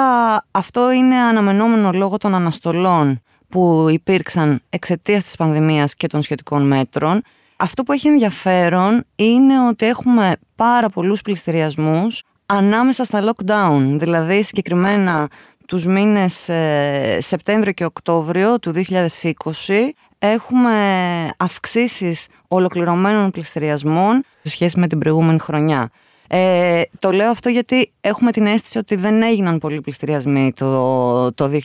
αυτό 0.52 0.92
είναι 0.92 1.16
αναμενόμενο 1.16 1.92
λόγω 1.92 2.18
των 2.18 2.36
αναστολών 2.36 3.22
που 3.50 3.88
υπήρξαν 3.90 4.62
εξαιτίας 4.70 5.24
της 5.24 5.36
πανδημίας 5.36 5.96
και 5.96 6.08
των 6.08 6.22
σχετικών 6.22 6.68
μέτρων. 6.68 7.22
Αυτό 7.58 7.84
που 7.84 7.92
έχει 7.92 8.08
ενδιαφέρον 8.08 9.04
είναι 9.16 9.68
ότι 9.68 9.86
έχουμε 9.86 10.36
πάρα 10.56 10.90
πολλούς 10.90 11.22
πληστηριασμούς 11.22 12.24
ανάμεσα 12.46 13.04
στα 13.04 13.24
lockdown, 13.24 13.96
δηλαδή 14.00 14.44
συγκεκριμένα 14.44 15.28
τους 15.72 15.86
μήνες 15.86 16.50
ε, 16.50 17.18
Σεπτέμβριο 17.22 17.72
και 17.72 17.86
Οκτώβριο 17.86 18.60
του 18.60 18.74
2020 18.76 19.32
έχουμε 20.20 20.74
αυξήσεις 21.38 22.28
ολοκληρωμένων 22.48 23.32
πληστηριασμών 23.32 24.24
σε 24.44 24.50
σχέση 24.50 24.80
με 24.80 24.88
την 24.88 25.00
προηγούμενη 25.00 25.40
χρονιά. 25.40 25.90
Ε, 26.28 26.82
το 27.00 27.12
λέω 27.12 27.30
αυτό 27.30 27.50
γιατί 27.50 27.92
έχουμε 28.02 28.32
την 28.32 28.46
αίσθηση 28.46 28.78
ότι 28.78 28.96
δεν 28.96 29.22
έγιναν 29.22 29.58
πολλοί 29.58 29.82
πληστηριασμοί 29.82 30.52
το, 30.56 31.34
το 31.34 31.60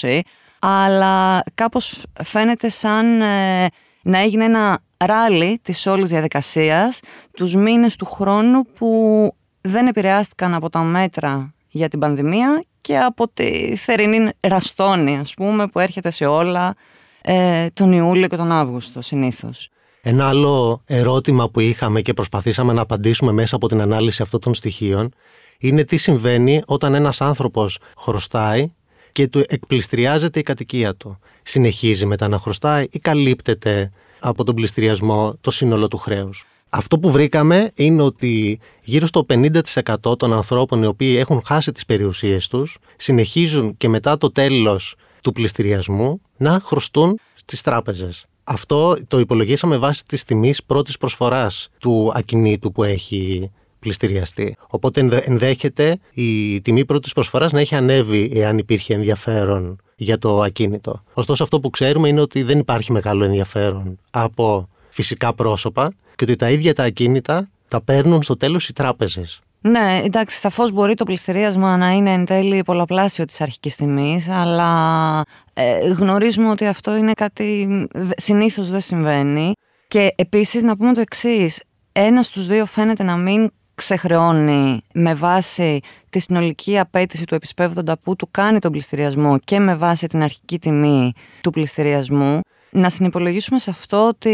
2020, 0.00 0.20
αλλά 0.58 1.42
κάπως 1.54 2.04
φαίνεται 2.22 2.68
σαν 2.68 3.20
ε, 3.20 3.66
να 4.02 4.18
έγινε 4.18 4.44
ένα 4.44 4.80
ράλι 4.96 5.58
της 5.62 5.86
όλης 5.86 6.08
διαδικασίας 6.08 7.00
τους 7.32 7.54
μήνες 7.54 7.96
του 7.96 8.04
χρόνου 8.04 8.62
που 8.62 9.28
δεν 9.60 9.86
επηρεάστηκαν 9.86 10.54
από 10.54 10.70
τα 10.70 10.82
μέτρα 10.82 11.54
για 11.68 11.88
την 11.88 11.98
πανδημία 11.98 12.64
και 12.82 12.98
από 12.98 13.28
τη 13.28 13.76
θερινή 13.76 14.30
ραστόνη, 14.40 15.18
ας 15.18 15.34
πούμε, 15.34 15.66
που 15.66 15.78
έρχεται 15.78 16.10
σε 16.10 16.26
όλα 16.26 16.74
ε, 17.22 17.66
τον 17.72 17.92
Ιούλιο 17.92 18.28
και 18.28 18.36
τον 18.36 18.52
Αύγουστο 18.52 19.02
συνήθως. 19.02 19.68
Ένα 20.02 20.28
άλλο 20.28 20.82
ερώτημα 20.86 21.48
που 21.48 21.60
είχαμε 21.60 22.00
και 22.00 22.12
προσπαθήσαμε 22.12 22.72
να 22.72 22.80
απαντήσουμε 22.80 23.32
μέσα 23.32 23.56
από 23.56 23.68
την 23.68 23.80
ανάλυση 23.80 24.22
αυτών 24.22 24.40
των 24.40 24.54
στοιχείων 24.54 25.14
είναι 25.58 25.84
τι 25.84 25.96
συμβαίνει 25.96 26.62
όταν 26.66 26.94
ένας 26.94 27.20
άνθρωπος 27.20 27.78
χρωστάει 27.96 28.72
και 29.12 29.28
του 29.28 29.44
εκπληστριάζεται 29.48 30.38
η 30.38 30.42
κατοικία 30.42 30.94
του. 30.94 31.18
Συνεχίζει 31.42 32.06
μετά 32.06 32.28
να 32.28 32.38
χρωστάει 32.38 32.86
ή 32.90 32.98
καλύπτεται 32.98 33.90
από 34.20 34.44
τον 34.44 34.54
πληστηριασμό 34.54 35.34
το 35.40 35.50
σύνολο 35.50 35.88
του 35.88 35.96
χρέους. 35.96 36.46
Αυτό 36.74 36.98
που 36.98 37.10
βρήκαμε 37.10 37.70
είναι 37.74 38.02
ότι 38.02 38.58
γύρω 38.82 39.06
στο 39.06 39.26
50% 39.28 40.18
των 40.18 40.32
ανθρώπων 40.32 40.82
οι 40.82 40.86
οποίοι 40.86 41.16
έχουν 41.18 41.42
χάσει 41.44 41.72
τις 41.72 41.84
περιουσίες 41.86 42.48
τους 42.48 42.78
συνεχίζουν 42.96 43.76
και 43.76 43.88
μετά 43.88 44.18
το 44.18 44.30
τέλος 44.30 44.94
του 45.22 45.32
πληστηριασμού 45.32 46.20
να 46.36 46.60
χρωστούν 46.64 47.18
στις 47.34 47.60
τράπεζες. 47.60 48.26
Αυτό 48.44 48.96
το 49.08 49.18
υπολογίσαμε 49.18 49.76
βάσει 49.76 50.04
της 50.06 50.24
τιμής 50.24 50.62
πρώτης 50.64 50.98
προσφοράς 50.98 51.68
του 51.78 52.12
ακινήτου 52.14 52.72
που 52.72 52.84
έχει 52.84 53.50
πληστηριαστεί. 53.78 54.56
Οπότε 54.68 55.22
ενδέχεται 55.24 55.98
η 56.12 56.60
τιμή 56.60 56.84
πρώτης 56.84 57.12
προσφοράς 57.12 57.52
να 57.52 57.60
έχει 57.60 57.74
ανέβει 57.74 58.30
εάν 58.34 58.58
υπήρχε 58.58 58.94
ενδιαφέρον 58.94 59.80
για 59.96 60.18
το 60.18 60.40
ακίνητο. 60.40 61.02
Ωστόσο 61.12 61.42
αυτό 61.42 61.60
που 61.60 61.70
ξέρουμε 61.70 62.08
είναι 62.08 62.20
ότι 62.20 62.42
δεν 62.42 62.58
υπάρχει 62.58 62.92
μεγάλο 62.92 63.24
ενδιαφέρον 63.24 63.98
από 64.10 64.68
φυσικά 64.92 65.34
πρόσωπα 65.34 65.92
και 66.16 66.24
ότι 66.24 66.36
τα 66.36 66.50
ίδια 66.50 66.74
τα 66.74 66.82
ακίνητα 66.82 67.48
τα 67.68 67.80
παίρνουν 67.80 68.22
στο 68.22 68.36
τέλος 68.36 68.68
οι 68.68 68.72
τράπεζες. 68.72 69.40
Ναι, 69.60 70.00
εντάξει, 70.04 70.38
σαφώς 70.38 70.72
μπορεί 70.72 70.94
το 70.94 71.04
πληστηρίασμα 71.04 71.76
να 71.76 71.90
είναι 71.90 72.12
εν 72.12 72.24
τέλει 72.24 72.62
πολλαπλάσιο 72.62 73.24
της 73.24 73.40
αρχικής 73.40 73.76
τιμής, 73.76 74.28
αλλά 74.28 75.22
ε, 75.52 75.88
γνωρίζουμε 75.88 76.48
ότι 76.48 76.66
αυτό 76.66 76.96
είναι 76.96 77.12
κάτι 77.12 77.68
συνήθως 78.16 78.70
δεν 78.70 78.80
συμβαίνει. 78.80 79.52
Και 79.88 80.12
επίσης 80.16 80.62
να 80.62 80.76
πούμε 80.76 80.92
το 80.92 81.00
εξής. 81.00 81.62
ένας 81.92 82.26
στους 82.26 82.46
δύο 82.46 82.66
φαίνεται 82.66 83.02
να 83.02 83.16
μην 83.16 83.50
ξεχρεώνει 83.74 84.80
με 84.92 85.14
βάση 85.14 85.80
τη 86.10 86.18
συνολική 86.18 86.78
απέτηση 86.78 87.24
του 87.24 87.34
επισπεύδοντα 87.34 87.98
που 87.98 88.16
του 88.16 88.28
κάνει 88.30 88.58
τον 88.58 88.72
πληστηριασμό 88.72 89.38
και 89.38 89.58
με 89.58 89.74
βάση 89.74 90.06
την 90.06 90.22
αρχική 90.22 90.58
τιμή 90.58 91.12
του 91.40 91.50
πληστηριασμού 91.50 92.40
να 92.72 92.90
συνυπολογίσουμε 92.90 93.58
σε 93.58 93.70
αυτό 93.70 94.06
ότι 94.06 94.30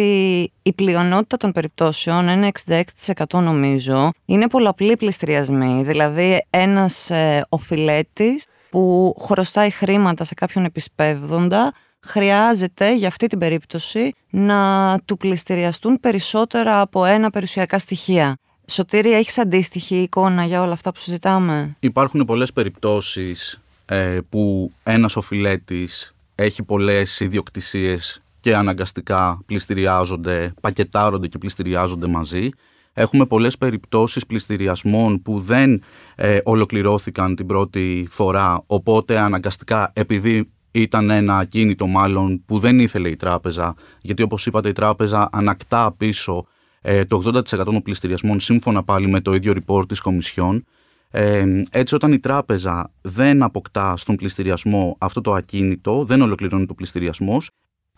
η 0.62 0.72
πλειονότητα 0.72 1.36
των 1.36 1.52
περιπτώσεων, 1.52 2.28
ένα 2.28 2.52
66% 2.66 3.24
νομίζω, 3.30 4.10
είναι 4.24 4.48
πολλαπλή 4.48 4.96
πληστηριασμοί. 4.96 5.82
Δηλαδή 5.86 6.46
ένας 6.50 7.10
ε, 7.10 7.46
οφειλέτης 7.48 8.46
που 8.70 9.14
χρωστάει 9.20 9.70
χρήματα 9.70 10.24
σε 10.24 10.34
κάποιον 10.34 10.64
επισπεύδοντα 10.64 11.72
χρειάζεται 12.00 12.96
για 12.96 13.08
αυτή 13.08 13.26
την 13.26 13.38
περίπτωση 13.38 14.12
να 14.30 14.98
του 15.04 15.16
πληστηριαστούν 15.16 16.00
περισσότερα 16.00 16.80
από 16.80 17.04
ένα 17.04 17.30
περιουσιακά 17.30 17.78
στοιχεία. 17.78 18.36
Σωτήρη, 18.66 19.12
έχεις 19.12 19.38
αντίστοιχη 19.38 19.96
εικόνα 19.96 20.44
για 20.44 20.62
όλα 20.62 20.72
αυτά 20.72 20.92
που 20.92 21.00
συζητάμε; 21.00 21.76
Υπάρχουν 21.80 22.24
πολλές 22.24 22.52
περιπτώσεις 22.52 23.60
ε, 23.86 24.18
που 24.28 24.72
ένας 24.82 25.16
οφειλέτης 25.16 26.14
έχει 26.34 26.62
πολλές 26.62 27.20
ιδιοκτησίες 27.20 28.22
και 28.40 28.56
αναγκαστικά 28.56 29.42
πληστηριάζονται, 29.46 30.52
πακετάρονται 30.60 31.26
και 31.26 31.38
πληστηριάζονται 31.38 32.06
μαζί. 32.06 32.48
Έχουμε 32.92 33.26
πολλές 33.26 33.58
περιπτώσεις 33.58 34.26
πληστηριασμών 34.26 35.22
που 35.22 35.40
δεν 35.40 35.82
ε, 36.14 36.38
ολοκληρώθηκαν 36.44 37.34
την 37.34 37.46
πρώτη 37.46 38.06
φορά, 38.10 38.62
οπότε 38.66 39.18
αναγκαστικά 39.18 39.90
επειδή 39.94 40.50
ήταν 40.70 41.10
ένα 41.10 41.44
κίνητο 41.44 41.86
μάλλον 41.86 42.44
που 42.44 42.58
δεν 42.58 42.78
ήθελε 42.78 43.08
η 43.08 43.16
τράπεζα, 43.16 43.74
γιατί 44.00 44.22
όπως 44.22 44.46
είπατε 44.46 44.68
η 44.68 44.72
τράπεζα 44.72 45.28
ανακτά 45.32 45.94
πίσω 45.96 46.46
ε, 46.80 47.04
το 47.04 47.22
80% 47.24 47.42
των 47.64 47.82
πληστηριασμών 47.82 48.40
σύμφωνα 48.40 48.84
πάλι 48.84 49.08
με 49.08 49.20
το 49.20 49.34
ίδιο 49.34 49.54
report 49.56 49.88
της 49.88 50.00
Κομισιόν. 50.00 50.64
Ε, 51.10 51.44
έτσι 51.70 51.94
όταν 51.94 52.12
η 52.12 52.18
τράπεζα 52.18 52.90
δεν 53.00 53.42
αποκτά 53.42 53.96
στον 53.96 54.16
πληστηριασμό 54.16 54.96
αυτό 54.98 55.20
το 55.20 55.32
ακίνητο, 55.32 56.04
δεν 56.04 56.20
ολοκληρώνει 56.20 56.66
το 56.66 56.74
πληστηριασμός, 56.74 57.50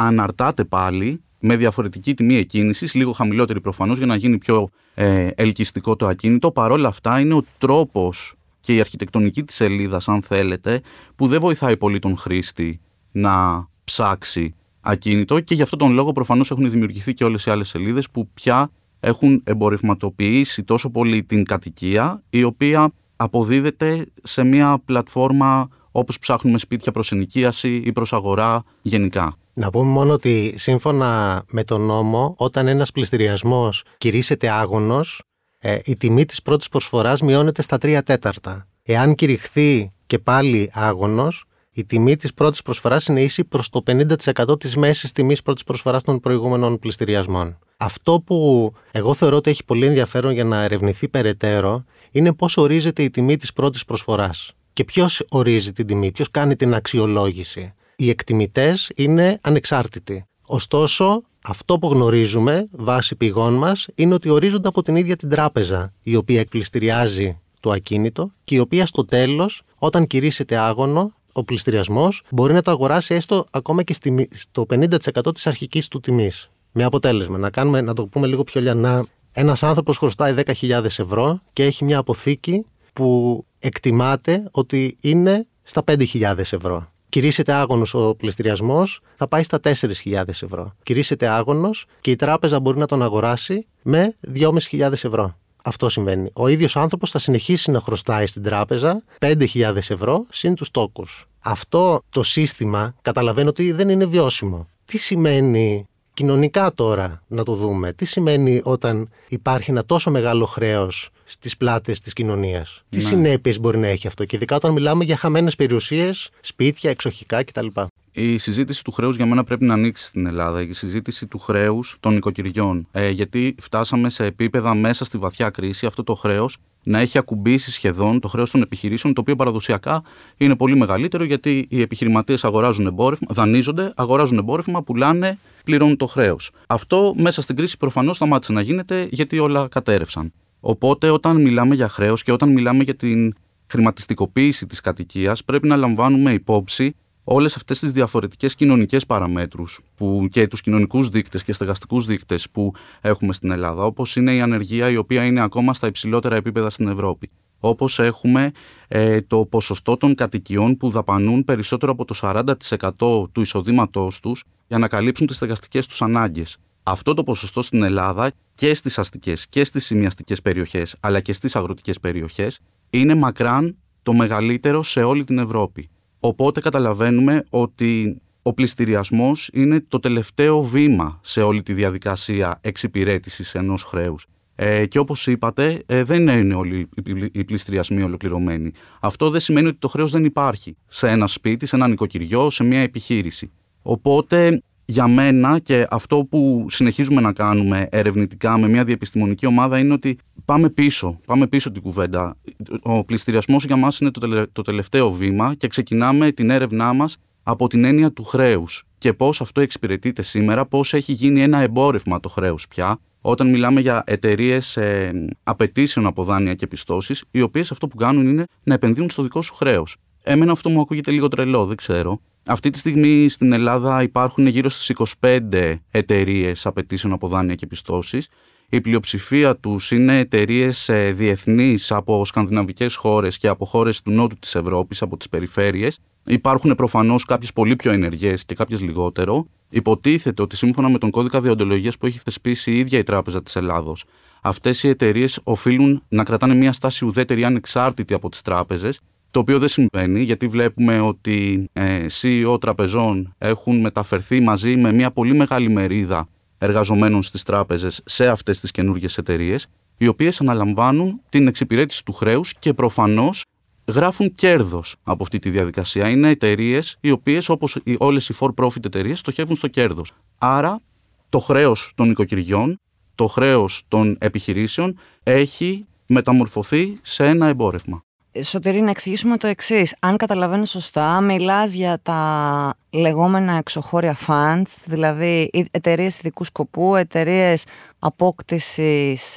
αναρτάται 0.07 0.64
πάλι 0.64 1.23
με 1.40 1.57
διαφορετική 1.57 2.14
τιμή 2.14 2.35
εκκίνησης, 2.35 2.95
λίγο 2.95 3.12
χαμηλότερη 3.12 3.61
προφανώς 3.61 3.97
για 3.97 4.07
να 4.07 4.16
γίνει 4.16 4.38
πιο 4.38 4.69
ε, 4.95 5.28
ελκυστικό 5.35 5.97
το 5.97 6.07
ακίνητο. 6.07 6.52
Παρόλα 6.52 6.88
αυτά, 6.88 7.21
είναι 7.21 7.35
ο 7.35 7.45
τρόπος 7.59 8.35
και 8.61 8.75
η 8.75 8.80
αρχιτεκτονική 8.80 9.45
της 9.45 9.54
σελίδας, 9.54 10.09
αν 10.09 10.23
θέλετε, 10.23 10.80
που 11.16 11.26
δεν 11.26 11.40
βοηθάει 11.40 11.76
πολύ 11.76 11.99
τον 11.99 12.16
χρήστη 12.16 12.80
να 13.12 13.66
ψάξει 13.85 14.54
ακίνητο 14.80 15.40
και 15.40 15.54
γι' 15.54 15.62
αυτόν 15.62 15.78
τον 15.78 15.92
λόγο 15.92 16.12
προφανώς 16.12 16.50
έχουν 16.50 16.71
δημιουργηθεί 16.71 17.14
και 17.14 17.25
όλες 17.25 17.47
οι 17.47 17.50
άλλες 17.50 17.69
σελίδες 17.69 18.11
που 18.11 18.28
πια 18.35 18.71
έχουν 19.00 19.42
εμπορευματοποιήσει 19.45 20.62
τόσο 20.64 20.90
πολύ 20.90 21.25
την 21.25 21.45
κατοικία, 21.45 22.23
η 22.30 22.42
οποία 22.42 22.92
αποδίδεται 23.16 24.07
σε 24.23 24.45
μια 24.45 24.83
πλατφόρμα 24.85 25.69
όπως 25.92 26.18
ψάχνουμε 26.18 26.59
σπίτια 26.59 26.92
προς 26.92 27.12
ενοικίαση 27.12 27.76
ή 27.76 27.92
προς 27.92 28.12
αγορά 28.12 28.62
γενικά. 28.82 29.35
Να 29.52 29.70
πούμε 29.70 29.90
μόνο 29.90 30.12
ότι 30.12 30.54
σύμφωνα 30.56 31.42
με 31.50 31.64
τον 31.64 31.80
νόμο, 31.80 32.35
όταν 32.38 32.68
ένας 32.68 32.90
πληστηριασμός 32.92 33.85
κηρύσσεται 33.99 34.50
άγωνος, 34.50 35.23
ε, 35.59 35.78
η 35.85 35.97
τιμή 35.97 36.25
της 36.25 36.42
πρώτης 36.42 36.68
προσφοράς 36.68 37.20
μειώνεται 37.20 37.62
στα 37.62 37.78
3 37.78 38.02
τέταρτα. 38.02 38.68
Εάν 38.82 39.14
κηρυχθεί 39.14 39.92
και 40.06 40.18
πάλι 40.18 40.70
άγωνος, 40.73 41.44
η 41.73 41.85
τιμή 41.85 42.16
της 42.16 42.35
πρώτης 42.35 42.62
προσφοράς 42.62 43.06
είναι 43.06 43.23
ίση 43.23 43.44
προς 43.44 43.68
το 43.68 43.82
50% 43.82 44.59
της 44.59 44.76
μέσης 44.76 45.12
τιμής 45.12 45.42
πρώτης 45.42 45.64
προσφοράς 45.64 46.02
των 46.02 46.20
προηγούμενων 46.20 46.78
πληστηριασμών. 46.78 47.59
Αυτό 47.76 48.23
που 48.26 48.73
εγώ 48.90 49.14
θεωρώ 49.14 49.37
ότι 49.37 49.50
έχει 49.50 49.64
πολύ 49.64 49.87
ενδιαφέρον 49.87 50.32
για 50.32 50.44
να 50.44 50.62
ερευνηθεί 50.62 51.09
περαιτέρω 51.09 51.85
είναι 52.11 52.32
πώς 52.32 52.56
ορίζεται 52.56 53.02
η 53.02 53.11
τιμή 53.11 53.37
της 53.37 53.52
πρώτης 53.52 53.85
προσφοράς. 53.85 54.52
Και 54.80 54.87
ποιος 54.87 55.22
ορίζει 55.28 55.72
την 55.72 55.87
τιμή, 55.87 56.12
ποιος 56.12 56.30
κάνει 56.30 56.56
την 56.56 56.75
αξιολόγηση 56.75 57.75
οι 57.96 58.08
εκτιμητές 58.08 58.90
είναι 58.94 59.38
ανεξάρτητοι. 59.40 60.25
Ωστόσο, 60.46 61.22
αυτό 61.44 61.78
που 61.78 61.88
γνωρίζουμε 61.88 62.68
βάσει 62.70 63.16
πηγών 63.16 63.54
μας 63.54 63.88
είναι 63.94 64.14
ότι 64.14 64.28
ορίζονται 64.28 64.68
από 64.68 64.82
την 64.82 64.96
ίδια 64.96 65.16
την 65.16 65.28
τράπεζα 65.28 65.92
η 66.02 66.16
οποία 66.16 66.40
εκπληστηριάζει 66.40 67.38
το 67.60 67.70
ακίνητο 67.70 68.32
και 68.44 68.54
η 68.54 68.58
οποία 68.58 68.87
στο 68.87 69.04
τέλος 69.04 69.62
όταν 69.78 70.06
κηρύσσεται 70.06 70.56
άγωνο 70.56 71.12
ο 71.32 71.44
πληστηριασμός 71.44 72.22
μπορεί 72.30 72.52
να 72.52 72.62
το 72.62 72.70
αγοράσει 72.70 73.14
έστω 73.14 73.46
ακόμα 73.50 73.82
και 73.82 73.96
στο 74.30 74.66
50% 74.70 75.34
της 75.34 75.46
αρχικής 75.46 75.88
του 75.88 76.00
τιμής. 76.00 76.50
Με 76.72 76.84
αποτέλεσμα, 76.84 77.38
να, 77.38 77.50
κάνουμε, 77.50 77.80
να 77.80 77.94
το 77.94 78.06
πούμε 78.06 78.26
λίγο 78.26 78.44
πιο 78.44 78.60
λιανά, 78.60 79.06
ένας 79.32 79.62
άνθρωπος 79.62 79.99
χρωστάει 79.99 80.34
10.000 80.60 80.84
ευρώ 80.84 81.40
και 81.52 81.64
έχει 81.64 81.84
μια 81.84 81.99
αποθήκη 81.99 82.64
που 82.92 83.44
εκτιμάται 83.60 84.48
ότι 84.50 84.96
είναι 85.00 85.46
στα 85.62 85.82
5.000 85.86 86.38
ευρώ 86.38 86.88
κηρύσσεται 87.10 87.52
άγωνος 87.52 87.94
ο 87.94 88.14
πληστηριασμός, 88.14 89.00
θα 89.14 89.28
πάει 89.28 89.42
στα 89.42 89.60
4.000 89.62 90.28
ευρώ. 90.28 90.74
Κηρύσσεται 90.82 91.26
άγωνος 91.26 91.86
και 92.00 92.10
η 92.10 92.16
τράπεζα 92.16 92.60
μπορεί 92.60 92.78
να 92.78 92.86
τον 92.86 93.02
αγοράσει 93.02 93.66
με 93.82 94.16
2.500 94.34 94.92
ευρώ. 94.92 95.36
Αυτό 95.64 95.88
συμβαίνει. 95.88 96.30
Ο 96.32 96.48
ίδιος 96.48 96.76
άνθρωπος 96.76 97.10
θα 97.10 97.18
συνεχίσει 97.18 97.70
να 97.70 97.80
χρωστάει 97.80 98.26
στην 98.26 98.42
τράπεζα 98.42 99.02
5.000 99.18 99.76
ευρώ 99.76 100.26
συν 100.30 100.54
τους 100.54 100.70
τόκους. 100.70 101.28
Αυτό 101.40 102.02
το 102.10 102.22
σύστημα 102.22 102.94
καταλαβαίνω 103.02 103.48
ότι 103.48 103.72
δεν 103.72 103.88
είναι 103.88 104.06
βιώσιμο. 104.06 104.68
Τι 104.84 104.98
σημαίνει 104.98 105.86
Κοινωνικά 106.14 106.72
τώρα 106.74 107.22
να 107.28 107.44
το 107.44 107.54
δούμε. 107.54 107.92
Τι 107.92 108.04
σημαίνει 108.04 108.60
όταν 108.64 109.08
υπάρχει 109.28 109.70
ένα 109.70 109.84
τόσο 109.84 110.10
μεγάλο 110.10 110.46
χρέος 110.46 111.10
στις 111.24 111.56
πλάτες 111.56 112.00
της 112.00 112.12
κοινωνίας; 112.12 112.82
Τι 112.88 112.96
Ναι. 112.96 113.02
συνέπειες 113.02 113.60
μπορεί 113.60 113.78
να 113.78 113.86
έχει 113.86 114.06
αυτό, 114.06 114.24
και 114.24 114.36
ειδικά 114.36 114.56
όταν 114.56 114.72
μιλάμε 114.72 115.04
για 115.04 115.16
χαμένες 115.16 115.56
περιουσίες, 115.56 116.30
σπίτια, 116.40 116.90
εξοχικά 116.90 117.44
κτλ. 117.44 117.66
Η 118.12 118.38
συζήτηση 118.38 118.84
του 118.84 118.92
χρέους 118.92 119.16
για 119.16 119.26
μένα 119.26 119.44
πρέπει 119.44 119.64
να 119.64 119.74
ανοίξει 119.74 120.04
στην 120.04 120.26
Ελλάδα. 120.26 120.62
Η 120.62 120.72
συζήτηση 120.72 121.26
του 121.26 121.38
χρέους 121.38 121.96
των 122.00 122.14
νοικοκυριών. 122.14 122.88
Ε, 122.92 123.10
γιατί 123.10 123.54
φτάσαμε 123.60 124.10
σε 124.10 124.24
επίπεδα 124.24 124.74
μέσα 124.74 125.04
στη 125.04 125.18
βαθιά 125.18 125.50
κρίση 125.50 125.86
αυτό 125.86 126.04
το 126.04 126.14
χρέος 126.14 126.58
να 126.82 126.98
έχει 126.98 127.18
ακουμπήσει 127.18 127.72
σχεδόν 127.72 128.20
το 128.20 128.28
χρέος 128.28 128.50
των 128.50 128.62
επιχειρήσεων, 128.62 129.14
το 129.14 129.20
οποίο 129.20 129.36
παραδοσιακά 129.36 130.02
είναι 130.36 130.56
πολύ 130.56 130.76
μεγαλύτερο 130.76 131.24
γιατί 131.24 131.66
οι 131.70 131.80
επιχειρηματίες 131.80 132.44
αγοράζουν 132.44 132.86
εμπόρευμα, 132.86 133.28
δανείζονται, 133.30 133.92
αγοράζουν 133.96 134.38
εμπόρευμα, 134.38 134.82
πουλάνε, 134.82 135.38
πληρώνουν 135.64 135.96
το 135.96 136.06
χρέος. 136.06 136.50
Αυτό 136.66 137.14
μέσα 137.16 137.42
στην 137.42 137.56
κρίση 137.56 137.76
προφανώς 137.76 138.16
σταμάτησε 138.16 138.52
να 138.52 138.60
γίνεται 138.60 139.08
γιατί 139.10 139.38
όλα 139.38 139.68
κατέρευσαν. 139.70 140.32
Οπότε 140.60 141.10
όταν 141.10 141.40
μιλάμε 141.40 141.74
για 141.74 141.88
χρέος 141.88 142.22
και 142.22 142.32
όταν 142.32 142.48
μιλάμε 142.48 142.82
για 142.82 142.96
την 142.96 143.34
χρηματιστικοποίηση 143.66 144.66
της 144.66 144.80
κατοικίας 144.80 145.44
πρέπει 145.44 145.68
να 145.68 145.76
λαμβάνουμε 145.76 146.32
υπόψη 146.32 146.94
όλες 147.24 147.56
αυτές 147.56 147.78
τις 147.78 147.92
διαφορετικές 147.92 148.54
κοινωνικές 148.54 149.06
παραμέτρους 149.06 149.80
που 149.96 150.28
και 150.30 150.46
τους 150.48 150.60
κοινωνικούς 150.60 151.08
δείκτες 151.08 151.42
και 151.42 151.52
στεγαστικούς 151.52 152.06
δείκτες 152.06 152.50
που 152.50 152.72
έχουμε 153.00 153.32
στην 153.32 153.50
Ελλάδα, 153.50 153.84
όπως 153.84 154.16
είναι 154.16 154.34
η 154.34 154.40
ανεργία 154.40 154.90
η 154.90 154.96
οποία 154.96 155.24
είναι 155.24 155.42
ακόμα 155.42 155.74
στα 155.74 155.86
υψηλότερα 155.86 156.36
επίπεδα 156.36 156.70
στην 156.70 156.88
Ευρώπη. 156.88 157.30
Όπως 157.60 157.98
έχουμε 157.98 158.50
ε, 158.88 159.20
το 159.20 159.46
ποσοστό 159.46 159.96
των 159.96 160.14
κατοικιών 160.14 160.76
που 160.76 160.90
δαπανούν 160.90 161.44
περισσότερο 161.44 161.92
από 161.92 162.04
το 162.04 162.14
40% 162.20 163.30
του 163.32 163.40
εισοδήματός 163.40 164.20
τους 164.20 164.44
για 164.68 164.78
να 164.78 164.88
καλύψουν 164.88 165.26
τις 165.26 165.36
στεγαστικές 165.36 165.86
τους 165.86 166.02
ανάγκες. 166.02 166.56
Αυτό 166.82 167.14
το 167.14 167.24
ποσοστό 167.24 167.62
στην 167.62 167.82
Ελλάδα 167.82 168.32
και 168.54 168.74
στις 168.74 168.98
αστικές 168.98 169.46
και 169.48 169.64
στις 169.64 169.84
σημειαστικές 169.84 170.42
περιοχές 170.42 170.96
αλλά 171.00 171.20
και 171.20 171.32
στις 171.32 171.56
αγροτικές 171.56 172.00
περιοχές 172.00 172.58
είναι 172.90 173.14
μακράν 173.14 173.76
το 174.02 174.12
μεγαλύτερο 174.12 174.82
σε 174.82 175.02
όλη 175.02 175.24
την 175.24 175.38
Ευρώπη. 175.38 175.90
Οπότε 176.20 176.60
καταλαβαίνουμε 176.60 177.44
ότι 177.50 178.20
ο 178.42 178.52
πληστηριασμός 178.52 179.50
είναι 179.52 179.84
το 179.88 179.98
τελευταίο 179.98 180.62
βήμα 180.62 181.20
σε 181.22 181.42
όλη 181.42 181.62
τη 181.62 181.72
διαδικασία 181.72 182.58
εξυπηρέτησης 182.60 183.54
ενός 183.54 183.82
χρέους. 183.82 184.26
Ε, 184.54 184.86
και 184.86 184.98
όπως 184.98 185.26
είπατε, 185.26 185.82
ε, 185.86 186.04
δεν 186.04 186.28
είναι 186.28 186.54
όλοι 186.54 186.88
οι 186.96 187.02
πλη- 187.02 187.36
οι 187.36 187.44
πληστηριασμοί 187.44 188.02
ολοκληρωμένοι. 188.02 188.72
Αυτό 189.00 189.30
δεν 189.30 189.40
σημαίνει 189.40 189.68
ότι 189.68 189.78
το 189.78 189.88
χρέος 189.88 190.10
δεν 190.10 190.24
υπάρχει 190.24 190.76
σε 190.88 191.08
ένα 191.08 191.26
σπίτι, 191.26 191.66
σε 191.66 191.76
ένα 191.76 191.88
νοικοκυριό, 191.88 192.50
σε 192.50 192.64
μια 192.64 192.80
επιχείρηση. 192.80 193.50
Οπότε 193.82 194.62
για 194.90 195.09
μένα 195.09 195.59
και 195.59 195.87
αυτό 195.90 196.25
που 196.30 196.66
συνεχίζουμε 196.68 197.20
να 197.20 197.32
κάνουμε 197.32 197.87
ερευνητικά 197.90 198.59
με 198.59 198.68
μια 198.68 198.85
διεπιστημονική 198.85 199.47
ομάδα 199.47 199.78
είναι 199.78 199.92
ότι 199.92 200.18
πάμε 200.44 200.70
πίσω, 200.70 201.20
πάμε 201.26 201.47
πίσω 201.47 201.70
την 201.70 201.82
κουβέντα. 201.82 202.37
Ο 202.82 203.04
πληστηριασμός 203.04 203.64
για 203.64 203.76
μας 203.76 203.99
είναι 203.99 204.11
το, 204.11 204.20
τελε- 204.20 204.49
το 204.52 204.62
τελευταίο 204.62 205.11
βήμα 205.11 205.54
και 205.54 205.66
ξεκινάμε 205.68 206.32
την 206.32 206.50
έρευνά 206.50 206.92
μας 206.92 207.16
από 207.42 207.66
την 207.68 207.85
έννοια 207.85 208.12
του 208.12 208.25
χρέους 208.25 208.85
και 208.99 209.12
πώς 209.12 209.40
αυτό 209.40 209.61
εξυπηρετείται 209.61 210.23
σήμερα, 210.23 210.66
πώς 210.66 210.94
έχει 210.94 211.12
γίνει 211.12 211.42
ένα 211.42 211.59
εμπόρευμα 211.59 212.20
το 212.20 212.28
χρέος 212.28 212.68
πια, 212.68 212.99
όταν 213.20 213.50
μιλάμε 213.50 213.80
για 213.80 214.02
εταιρείες 214.06 214.76
ε, 214.76 215.12
απαιτήσεων 215.42 216.06
από 216.06 216.25
δάνεια 216.25 216.54
και 216.54 216.66
πιστώσεις, 216.66 217.25
οι 217.30 217.40
οποίες 217.40 217.70
αυτό 217.70 217.88
που 217.88 217.97
κάνουν 217.97 218.26
είναι 218.28 218.44
να 218.62 218.75
επενδύουν 218.75 219.11
στο 219.11 219.23
δικό 219.23 219.42
σου 219.42 219.54
χρέος. 219.54 219.97
Εμένα 220.23 220.52
αυτό 220.52 220.70
μου 220.70 220.80
ακούγεται 220.80 221.11
λίγο 221.11 221.28
τρελό, 221.28 221.66
δεν 221.66 221.76
ξέρω. 221.76 222.20
Αυτή 222.47 222.70
τη 222.70 222.78
στιγμή 222.78 223.28
στην 223.28 223.52
Ελλάδα 223.52 224.02
υπάρχουν 224.02 224.47
γύρω 224.47 224.68
στις 224.68 225.16
25 225.20 225.75
εταιρείες 225.90 226.66
απαιτήσεων 226.66 227.12
από 227.12 227.28
δάνεια 227.28 227.54
και 227.54 227.66
πιστώσεις. 227.66 228.28
Η 228.68 228.80
πλειοψηφία 228.80 229.56
τους 229.56 229.90
είναι 229.90 230.18
εταιρείες 230.18 230.90
διεθνείς 231.12 231.92
από 231.92 232.25
σκανδιναβικές 232.25 232.94
χώρες 232.94 233.38
και 233.38 233.49
από 233.49 233.64
χώρες 233.64 234.02
του 234.02 234.11
νότου 234.11 234.37
της 234.38 234.54
Ευρώπης, 234.54 235.02
από 235.02 235.16
τις 235.16 235.28
περιφέρειες. 235.28 235.99
Υπάρχουν 236.25 236.75
προφανώς 236.75 237.25
κάποιες 237.25 237.52
πολύ 237.52 237.76
πιο 237.76 237.92
ενεργές 237.92 238.44
και 238.44 238.54
κάποιες 238.54 238.80
λιγότερο. 238.80 239.47
Υποτίθεται 239.70 240.42
ότι 240.42 240.56
σύμφωνα 240.56 240.88
με 240.88 240.99
τον 240.99 241.10
κώδικα 241.10 241.41
διοντολογίας 241.41 241.99
που 241.99 242.06
έχει 242.06 242.19
θεσπίσει 242.19 242.73
η 242.73 242.78
ίδια 242.78 242.99
η 242.99 243.02
Τράπεζα 243.02 243.43
της 243.43 243.56
Ελλάδος, 243.56 244.04
αυτές 244.43 244.82
οι 244.82 244.88
εταιρείες 244.88 245.41
οφείλουν 245.45 246.02
να 246.08 246.25
κρατάνε 246.25 246.54
μια 246.54 246.73
στάση 246.73 247.04
ουδέτερη 247.04 247.45
ανεξάρτητη 247.45 248.14
από 248.14 248.28
τις 248.28 248.43
τράπεζες 248.43 249.00
το 249.30 249.38
οποίο 249.40 249.58
δεν 249.58 249.69
συμβαίνει 249.69 250.23
γιατί 250.23 250.47
βλέπουμε 250.47 251.00
ότι 251.00 251.69
ε, 251.73 252.06
CEO 252.21 252.56
τραπεζών 252.60 253.34
έχουν 253.38 253.80
μεταφερθεί 253.80 254.40
μαζί 254.40 254.76
με 254.76 254.93
μια 254.93 255.10
πολύ 255.10 255.34
μεγάλη 255.34 255.69
μερίδα 255.71 256.28
εργαζομένων 256.58 257.23
στις 257.23 257.43
τράπεζες 257.43 258.00
σε 258.04 258.28
αυτές 258.28 258.60
τις 258.60 258.71
καινούργιες 258.71 259.19
εταιρείες, 259.19 259.66
οι 259.99 260.06
οποίες 260.06 260.40
αναλαμβάνουν 260.40 261.21
την 261.28 261.47
εξυπηρέτηση 261.47 262.04
του 262.04 262.12
χρέους 262.12 262.54
και 262.58 262.75
προφανώς 262.75 263.45
γράφουν 263.86 264.34
κέρδος 264.34 264.97
από 265.02 265.23
αυτή 265.23 265.38
τη 265.38 265.50
διαδικασία. 265.50 266.08
Είναι 266.08 266.28
εταιρείες 266.28 266.97
οι 267.00 267.10
οποίες 267.10 267.49
όπως 267.49 267.76
οι- 267.84 267.97
όλες 267.99 268.28
οι 268.28 268.34
for-profit 268.40 268.84
εταιρείες 268.84 269.19
στοχεύουν 269.19 269.56
στο 269.56 269.69
κέρδος. 269.69 270.12
Άρα 270.38 270.80
το 271.28 271.38
χρέος 271.38 271.93
των 271.95 272.10
οικοκυριών, 272.10 272.76
το 273.14 273.26
χρέος 273.26 273.82
των 273.88 274.16
επιχειρήσεων 274.21 274.99
έχει 275.23 275.84
μεταμορφωθεί 276.06 276.99
σε 277.02 277.26
ένα 277.26 277.47
εμπόρευμα. 277.47 278.02
Σωτηρή, 278.43 278.80
να 278.80 278.90
εξηγήσουμε 278.90 279.36
το 279.36 279.47
εξής. 279.47 279.97
Αν 280.00 280.16
καταλαβαίνω 280.16 280.64
σωστά, 280.64 281.21
μιλάς 281.21 281.73
για 281.73 281.99
τα 282.02 282.75
λεγόμενα 282.90 283.56
εξωχώρια 283.56 284.16
funds, 284.26 284.82
δηλαδή 284.84 285.50
εταιρείες 285.71 286.19
ειδικού 286.19 286.45
σκοπού, 286.45 286.97
εταιρείες 286.97 287.64
απόκτησης 287.99 289.36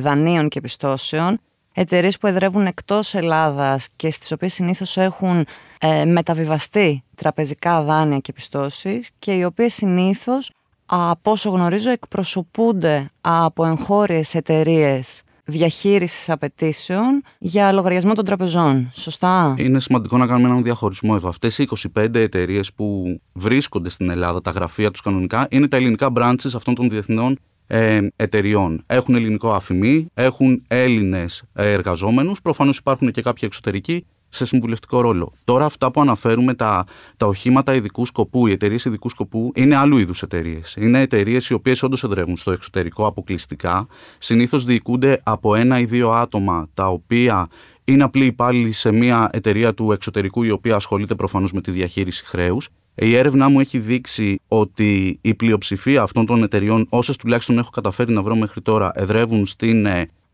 δανείων 0.00 0.48
και 0.48 0.60
πιστώσεων, 0.60 1.40
εταιρείες 1.74 2.18
που 2.18 2.26
εδρεύουν 2.26 2.66
εκτός 2.66 3.14
Ελλάδας 3.14 3.88
και 3.96 4.10
στις 4.10 4.32
οποίες 4.32 4.52
συνήθως 4.52 4.96
έχουν 4.96 5.46
ε, 5.78 6.04
μεταβιβαστεί 6.04 7.04
τραπεζικά 7.14 7.82
δάνεια 7.82 8.18
και 8.18 8.32
πιστώσεις 8.32 9.10
και 9.18 9.32
οι 9.32 9.44
οποίες 9.44 9.74
συνήθως, 9.74 10.50
από 10.86 11.30
όσο 11.30 11.50
γνωρίζω, 11.50 11.90
εκπροσωπούνται 11.90 13.10
από 13.20 13.64
εγχώριες 13.64 14.34
εταιρείες 14.34 15.23
διαχείρισης 15.44 16.30
απαιτήσεων 16.30 17.22
για 17.38 17.72
λογαριασμό 17.72 18.12
των 18.14 18.24
τραπεζών. 18.24 18.90
Σωστά; 18.92 19.54
Είναι 19.58 19.80
σημαντικό 19.80 20.16
να 20.16 20.26
κάνουμε 20.26 20.48
έναν 20.48 20.62
διαχωρισμό 20.62 21.12
εδώ. 21.16 21.28
Αυτές 21.28 21.58
οι 21.58 21.68
25 21.96 22.14
εταιρείες 22.14 22.72
που 22.72 23.20
βρίσκονται 23.32 23.90
στην 23.90 24.10
Ελλάδα, 24.10 24.40
τα 24.40 24.50
γραφεία 24.50 24.90
τους 24.90 25.00
κανονικά, 25.00 25.46
είναι 25.50 25.68
τα 25.68 25.76
ελληνικά 25.76 26.12
branches 26.16 26.50
αυτών 26.54 26.74
των 26.74 26.90
διεθνών 26.90 27.38
ε, 27.66 28.00
εταιριών. 28.16 28.82
Έχουν 28.86 29.14
ελληνικό 29.14 29.52
αφημί, 29.52 30.06
έχουν 30.14 30.62
Έλληνες 30.68 31.42
εργαζόμενους, 31.52 32.40
προφανώς 32.40 32.78
υπάρχουν 32.78 33.10
και 33.10 33.22
κάποιοι 33.22 33.42
εξωτερικοί 33.44 34.06
σε 34.34 34.44
συμβουλευτικό 34.44 35.00
ρόλο. 35.00 35.32
Τώρα, 35.44 35.64
αυτά 35.64 35.90
που 35.90 36.00
αναφέρουμε, 36.00 36.54
τα, 36.54 36.84
τα 37.16 37.26
οχήματα 37.26 37.74
ειδικού 37.74 38.06
σκοπού, 38.06 38.46
οι 38.46 38.52
εταιρείες 38.52 38.84
ειδικού 38.84 39.08
σκοπού, 39.08 39.52
είναι 39.54 39.76
άλλου 39.76 39.98
είδους 39.98 40.22
εταιρείες. 40.22 40.76
Είναι 40.80 41.00
εταιρείες 41.00 41.48
οι 41.48 41.54
οποίες 41.54 41.82
όντως 41.82 42.04
εδρεύουν 42.04 42.36
στο 42.36 42.50
εξωτερικό 42.50 43.06
αποκλειστικά. 43.06 43.86
Συνήθως 44.18 44.64
διοικούνται 44.64 45.20
από 45.22 45.54
ένα 45.54 45.78
ή 45.78 45.84
δύο 45.84 46.10
άτομα, 46.10 46.68
τα 46.74 46.88
οποία 46.88 47.48
είναι 47.84 48.02
απλοί 48.02 48.24
υπάλληλοι 48.24 48.72
σε 48.72 48.92
μια 48.92 49.28
εταιρεία 49.32 49.74
του 49.74 49.92
εξωτερικού, 49.92 50.42
η 50.42 50.50
οποία 50.50 50.74
ασχολείται 50.74 51.14
προφανώς 51.14 51.52
με 51.52 51.60
τη 51.60 51.70
διαχείριση 51.70 52.24
χρέους. 52.24 52.68
Η 52.94 53.16
έρευνά 53.16 53.48
μου 53.48 53.60
έχει 53.60 53.78
δείξει 53.78 54.40
ότι 54.48 55.18
η 55.20 55.34
πλειοψηφία 55.34 56.02
αυτών 56.02 56.26
των 56.26 56.42
εταιριών, 56.42 56.86
όσες 56.88 57.16
τουλάχιστον 57.16 57.58
έχω 57.58 57.70
καταφέρει 57.70 58.12
να 58.12 58.22
βρω 58.22 58.36
μέχρι 58.36 58.60
τώρα, 58.60 58.90
εδρεύουν 58.94 59.46
στην 59.46 59.86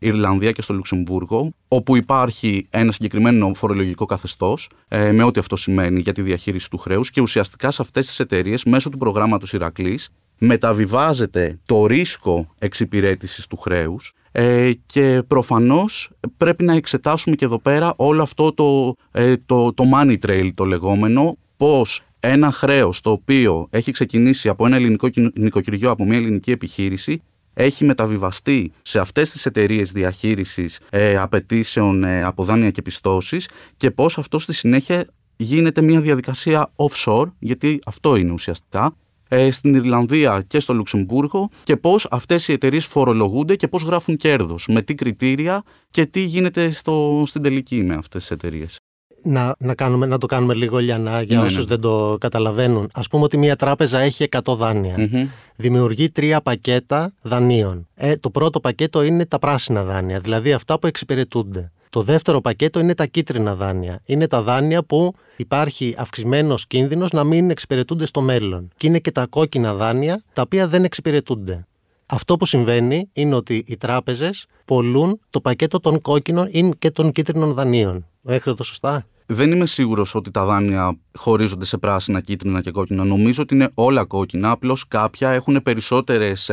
Ιρλανδία 0.03 0.51
και 0.51 0.61
στο 0.61 0.73
Λουξεμβούργο, 0.73 1.53
όπου 1.67 1.95
υπάρχει 1.95 2.67
ένα 2.69 2.91
συγκεκριμένο 2.91 3.53
φορολογικό 3.53 4.05
καθεστώς, 4.05 4.69
ε, 4.87 5.11
με 5.11 5.23
ό,τι 5.23 5.39
αυτό 5.39 5.55
σημαίνει 5.55 5.99
για 5.99 6.13
τη 6.13 6.21
διαχείριση 6.21 6.69
του 6.69 6.77
χρέους, 6.77 7.09
και 7.09 7.21
ουσιαστικά 7.21 7.71
σε 7.71 7.81
αυτές 7.81 8.07
τις 8.07 8.19
εταιρείες, 8.19 8.63
μέσω 8.63 8.89
του 8.89 8.97
προγράμματος 8.97 9.53
Ηρακλής, 9.53 10.09
μεταβιβάζεται 10.37 11.59
το 11.65 11.85
ρίσκο 11.85 12.47
εξυπηρέτησης 12.59 13.47
του 13.47 13.57
χρέους 13.57 14.13
ε, 14.31 14.71
και 14.85 15.23
προφανώς 15.27 16.09
πρέπει 16.37 16.63
να 16.63 16.73
εξετάσουμε 16.73 17.35
και 17.35 17.45
εδώ 17.45 17.59
πέρα 17.59 17.93
όλο 17.95 18.21
αυτό 18.21 18.53
το, 18.53 18.95
ε, 19.11 19.33
το, 19.45 19.73
το 19.73 19.83
money 19.93 20.17
trail 20.25 20.49
το 20.55 20.65
λεγόμενο, 20.65 21.37
πώς 21.57 22.01
ένα 22.19 22.51
χρέος 22.51 23.01
το 23.01 23.11
οποίο 23.11 23.67
έχει 23.69 23.91
ξεκινήσει 23.91 24.49
από 24.49 24.65
ένα 24.65 24.75
ελληνικό 24.75 25.09
νοικοκυριό, 25.33 25.89
από 25.89 26.05
μια 26.05 26.17
ελληνική 26.17 26.51
επιχείρηση, 26.51 27.21
έχει 27.53 27.85
μεταβιβαστεί 27.85 28.71
σε 28.81 28.99
αυτές 28.99 29.31
τις 29.31 29.45
εταιρείες 29.45 29.91
διαχείρισης 29.91 30.79
ε, 30.89 31.17
απαιτήσεων 31.17 32.03
ε, 32.03 32.23
από 32.23 32.43
δάνεια 32.43 32.71
και 32.71 32.81
πιστώσεις 32.81 33.49
και 33.77 33.91
πώς 33.91 34.17
αυτό 34.17 34.39
στη 34.39 34.53
συνέχεια 34.53 35.07
γίνεται 35.35 35.81
μια 35.81 36.01
διαδικασία 36.01 36.71
offshore, 36.75 37.31
γιατί 37.39 37.79
αυτό 37.85 38.15
είναι 38.15 38.31
ουσιαστικά, 38.31 38.95
ε, 39.27 39.51
στην 39.51 39.73
Ιρλανδία 39.73 40.43
και 40.47 40.59
στο 40.59 40.73
Λουξεμβούργο 40.73 41.49
και 41.63 41.77
πώς 41.77 42.07
αυτές 42.11 42.47
οι 42.47 42.53
εταιρείες 42.53 42.85
φορολογούνται 42.85 43.55
και 43.55 43.67
πώς 43.67 43.83
γράφουν 43.83 44.17
κέρδος, 44.17 44.67
με 44.67 44.81
τι 44.81 44.95
κριτήρια 44.95 45.63
και 45.89 46.05
τι 46.05 46.19
γίνεται 46.19 46.69
στο, 46.71 47.23
στην 47.25 47.41
τελική 47.41 47.83
με 47.83 47.93
αυτές 47.93 48.21
τις 48.21 48.31
εταιρείες. 48.31 48.77
Να, 49.23 49.55
να, 49.59 49.75
κάνουμε, 49.75 50.05
να 50.05 50.17
το 50.17 50.25
κάνουμε 50.25 50.53
λίγο 50.53 50.79
για, 50.79 50.97
να, 50.97 51.21
για 51.21 51.37
Ναι, 51.39 51.45
όσους 51.45 51.57
ναι. 51.57 51.65
δεν 51.65 51.79
το 51.79 52.17
καταλαβαίνουν. 52.19 52.89
Ας 52.93 53.07
πούμε 53.07 53.23
ότι 53.23 53.37
μια 53.37 53.55
τράπεζα 53.55 53.99
έχει 53.99 54.27
100 54.43 54.55
δάνεια. 54.55 54.95
Μμμ. 54.97 55.27
Δημιουργεί 55.55 56.09
τρία 56.09 56.41
πακέτα 56.41 57.13
δανείων. 57.21 57.87
Ε, 57.95 58.15
το 58.15 58.29
πρώτο 58.29 58.59
πακέτο 58.59 59.01
είναι 59.01 59.25
τα 59.25 59.39
πράσινα 59.39 59.83
δάνεια, 59.83 60.19
δηλαδή 60.19 60.53
αυτά 60.53 60.79
που 60.79 60.87
εξυπηρετούνται. 60.87 61.71
Το 61.89 62.01
δεύτερο 62.01 62.41
πακέτο 62.41 62.79
είναι 62.79 62.95
τα 62.95 63.05
κίτρινα 63.05 63.55
δάνεια. 63.55 64.01
Είναι 64.05 64.27
τα 64.27 64.41
δάνεια 64.41 64.83
που 64.83 65.13
υπάρχει 65.35 65.95
αυξημένος 65.97 66.67
κίνδυνος 66.67 67.11
να 67.11 67.23
μην 67.23 67.49
εξυπηρετούνται 67.49 68.05
στο 68.05 68.21
μέλλον. 68.21 68.67
Και 68.77 68.87
είναι 68.87 68.99
και 68.99 69.11
τα 69.11 69.25
κόκκινα 69.25 69.73
δάνεια 69.73 70.23
τα 70.33 70.41
οποία 70.41 70.67
δεν 70.67 70.83
εξυπηρετούνται. 70.83 71.65
Αυτό 72.13 72.37
που 72.37 72.45
συμβαίνει 72.45 73.09
είναι 73.13 73.35
ότι 73.35 73.63
οι 73.67 73.77
τράπεζες 73.77 74.45
πολλούν 74.65 75.19
το 75.29 75.41
πακέτο 75.41 75.79
των 75.79 76.01
κόκκινων 76.01 76.47
ή 76.51 76.71
και 76.79 76.91
των 76.91 77.11
κίτρινων 77.11 77.53
δανείων. 77.53 78.05
Έχω 78.25 78.49
εδώ 78.49 78.63
σωστά; 78.63 79.05
Δεν 79.25 79.51
είμαι 79.51 79.65
σίγουρος 79.65 80.15
ότι 80.15 80.31
τα 80.31 80.45
δάνεια 80.45 80.97
χωρίζονται 81.17 81.65
σε 81.65 81.77
πράσινα, 81.77 82.21
κίτρινα 82.21 82.61
και 82.61 82.71
κόκκινα. 82.71 83.03
Νομίζω 83.03 83.41
ότι 83.41 83.53
είναι 83.55 83.69
όλα 83.73 84.05
κόκκινα. 84.05 84.51
Απλώς 84.51 84.87
κάποια 84.87 85.29
έχουν 85.29 85.61
περισσότερες 85.63 86.51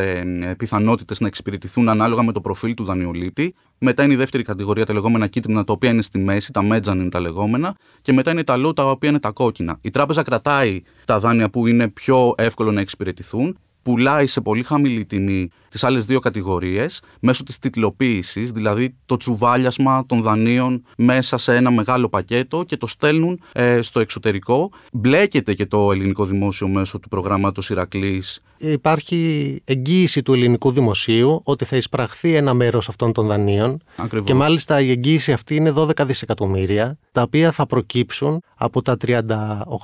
πιθανότητες 0.57 1.21
να 1.21 1.27
εξυπηρετηθούν 1.27 1.89
ανάλογα 1.89 2.23
με 2.23 2.33
το 2.33 2.41
προφίλ 2.41 2.75
του 2.75 2.85
δανειολήπτη. 2.85 3.55
Μετά 3.79 4.03
είναι 4.03 4.13
η 4.13 4.17
δεύτερη 4.17 4.43
κατηγορία, 4.43 4.87
τα 4.87 4.93
λεγόμενα 4.93 5.27
κίτρινα, 5.27 5.65
τα 5.65 5.73
οποία 5.73 5.91
είναι 5.91 6.03
στη 6.03 6.19
μέση, 6.19 6.53
τα 6.53 6.63
μέτζαν 6.63 7.01
είναι 7.01 7.09
τα 7.09 7.21
λεγόμενα. 7.21 7.77
Και 8.03 8.13
μετά 8.13 8.31
είναι 8.31 8.45
τα 8.45 8.67
low, 8.67 8.75
τα 8.75 8.91
οποία 8.91 9.09
είναι 9.09 9.21
τα 9.21 9.31
κόκκινα. 9.31 9.79
Η 9.81 9.91
τράπεζα 9.91 10.23
κρατάει 10.23 10.83
τα 11.05 11.21
δάνεια 11.21 11.51
που 11.51 11.67
είναι 11.67 11.89
πιο 11.89 12.35
εύκολο 12.37 12.73
να 12.73 12.81
εξυπηρετηθούν 12.81 13.59
πουλάει 13.89 14.27
σε 14.27 14.41
πολύ 14.41 14.63
χαμηλή 14.63 15.05
τιμή 15.05 15.49
τις 15.69 15.85
άλλες 15.85 16.07
δύο 16.07 16.21
κατηγορίες 16.21 17.03
μέσω 17.21 17.43
της 17.43 17.59
τιτλοποίησης, 17.59 18.53
δηλαδή 18.53 18.95
το 19.07 19.17
τσουβάλιασμα 19.17 20.07
των 20.07 20.23
δανείων 20.23 20.83
μέσα 20.97 21.39
σε 21.39 21.57
ένα 21.57 21.71
μεγάλο 21.71 22.09
πακέτο 22.09 22.63
και 22.63 22.77
το 22.77 22.87
στέλνουν 22.87 23.41
ε, 23.53 23.83
στο 23.83 24.01
εξωτερικό. 24.01 24.71
Μπλέκεται 24.93 25.55
και 25.55 25.67
το 25.67 25.93
ελληνικό 25.93 26.25
δημόσιο 26.25 26.69
μέσω 26.69 26.99
του 26.99 27.09
προγράμματος 27.09 27.71
Ηρακλής. 27.71 28.43
Υπάρχει 28.59 29.61
εγγύηση 29.65 30.23
του 30.23 30.33
ελληνικού 30.33 30.71
δημοσίου 30.73 31.41
ότι 31.45 31.65
θα 31.65 31.77
εισπραχθεί 31.77 32.35
ένα 32.35 32.55
μέρος 32.55 32.89
αυτών 32.89 33.13
των 33.13 33.27
δανείων 33.27 33.83
Ακριβώς. 33.97 34.27
και 34.27 34.35
μάλιστα 34.35 34.81
η 34.81 34.91
εγγύηση 34.91 35.33
αυτή 35.33 35.55
είναι 35.55 35.73
12 35.77 36.05
δισεκατομμύρια 36.07 36.99
τα 37.13 37.23
οποία 37.23 37.53
θα 37.53 37.67
προκύψουν 37.67 38.43
από 38.55 38.83
τα 38.83 38.97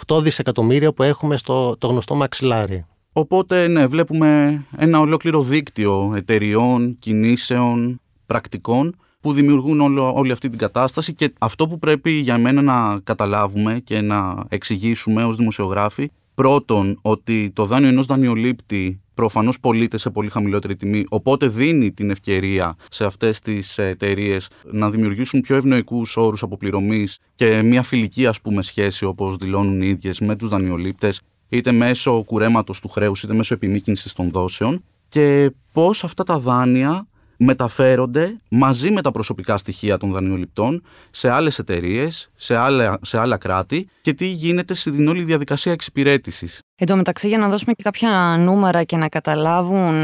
38 0.07 0.23
δισεκατομμύρια 0.23 0.93
που 0.93 1.03
έχουμε 1.03 1.37
στο 1.37 1.77
το 1.79 1.87
γνωστό 1.87 2.15
μαξιλάρι. 2.15 2.85
Οπότε, 3.17 3.69
ναι, 3.69 3.87
βλέπουμε 3.87 4.63
ένα 4.77 5.01
ολόκληρο 5.01 5.43
δίκτυο 5.43 6.13
εταιριών, 6.17 6.97
κινήσεων, 6.99 8.01
πρακτικών 8.27 8.97
που 9.21 9.33
δημιουργούν 9.33 9.81
όλο, 9.81 10.13
όλη 10.15 10.33
αυτή 10.33 10.49
την 10.49 10.59
κατάσταση 10.59 11.15
και 11.15 11.33
αυτό 11.39 11.67
που 11.69 11.79
πρέπει 11.79 12.11
για 12.11 12.39
μένα 12.39 12.63
να 12.63 13.01
καταλάβουμε 13.05 13.81
και 13.85 14.01
να 14.01 14.45
εξηγήσουμε 14.49 15.25
ως 15.25 15.37
δημοσιογράφοι 15.37 16.11
πρώτον 16.35 16.99
ότι 17.03 17.51
το 17.55 17.67
δάνειο 17.67 17.89
ενός 17.89 18.07
δανειολήπτη 18.07 19.01
προφανώς 19.15 19.61
πωλείται 19.61 19.99
σε 19.99 20.11
πολύ 20.11 20.31
χαμηλότερη 20.31 20.77
τιμή 20.77 21.05
οπότε 21.09 21.49
δίνει 21.49 21.93
την 21.93 22.11
ευκαιρία 22.11 22.77
σε 22.91 23.05
αυτές 23.05 23.41
τις 23.41 23.79
εταιρείες 23.79 24.49
να 24.73 24.91
δημιουργήσουν 24.91 25.41
πιο 25.41 25.57
ευνοϊκούς 25.57 26.17
όρους 26.17 26.43
αποπληρωμής 26.43 27.19
και 27.35 27.63
μια 27.63 27.83
φιλική 27.83 28.27
ας 28.27 28.41
πούμε 28.41 28.63
σχέση 28.63 29.05
όπως 29.05 29.37
δηλώνουν 29.37 29.83
οι 29.83 29.89
ίδιες 29.89 30.21
με 30.21 30.37
τους 30.37 30.49
δανειολήπτες 30.49 31.21
είτε 31.57 31.73
μέσω 31.73 32.23
κουρέματος 32.23 32.81
του 32.81 32.89
χρέους 32.89 33.23
είτε 33.23 33.35
μέσω 33.35 33.55
επιμήκυνσης 33.55 34.13
των 34.13 34.31
δόσεων 34.31 34.85
και 35.09 35.51
πώς 35.73 36.05
αυτά 36.05 36.25
τα 36.25 36.39
δάνεια 36.39 37.07
μεταφέρονται 37.37 38.41
μαζί 38.49 38.91
με 38.91 39.01
τα 39.01 39.11
προσωπικά 39.11 39.59
στοιχεία 39.59 39.97
των 39.99 40.13
δανειοληπτών 40.13 40.83
σε 41.11 41.31
άλλες 41.31 41.59
εταιρείες, 41.59 42.31
σε 42.35 42.57
άλλα, 42.57 42.99
σε 43.03 43.19
άλλα 43.19 43.37
κράτη 43.37 43.89
και 44.01 44.13
τι 44.13 44.27
γίνεται 44.27 44.75
στην 44.75 45.09
όλη 45.09 45.23
διαδικασία 45.23 45.73
εξυπηρέτησης. 45.73 46.59
Εν 46.77 46.87
τω 46.87 46.97
μεταξύ, 46.97 47.29
για 47.29 47.39
να 47.39 47.49
δώσουμε 47.49 47.73
και 47.73 47.83
κάποια 47.83 48.37
νούμερα 48.39 48.85
και 48.85 48.97
να 48.97 49.09
καταλάβουν 49.09 49.95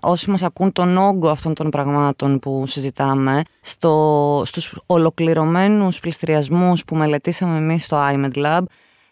όσοι 0.00 0.30
μας 0.30 0.42
ακούν 0.42 0.72
τον 0.72 0.96
όγκο 0.96 1.28
αυτών 1.28 1.54
των 1.54 1.70
πραγμάτων 1.70 2.38
που 2.38 2.66
συζητάμε, 2.66 3.42
στο, 3.60 4.42
στους 4.44 4.80
ολοκληρωμένους 4.86 6.00
πληστηριασμούς 6.00 6.84
που 6.84 6.96
μελετήσαμε 6.96 7.56
εμείς 7.56 7.84
στο 7.84 7.96
iMed 8.12 8.36
Lab, 8.36 8.62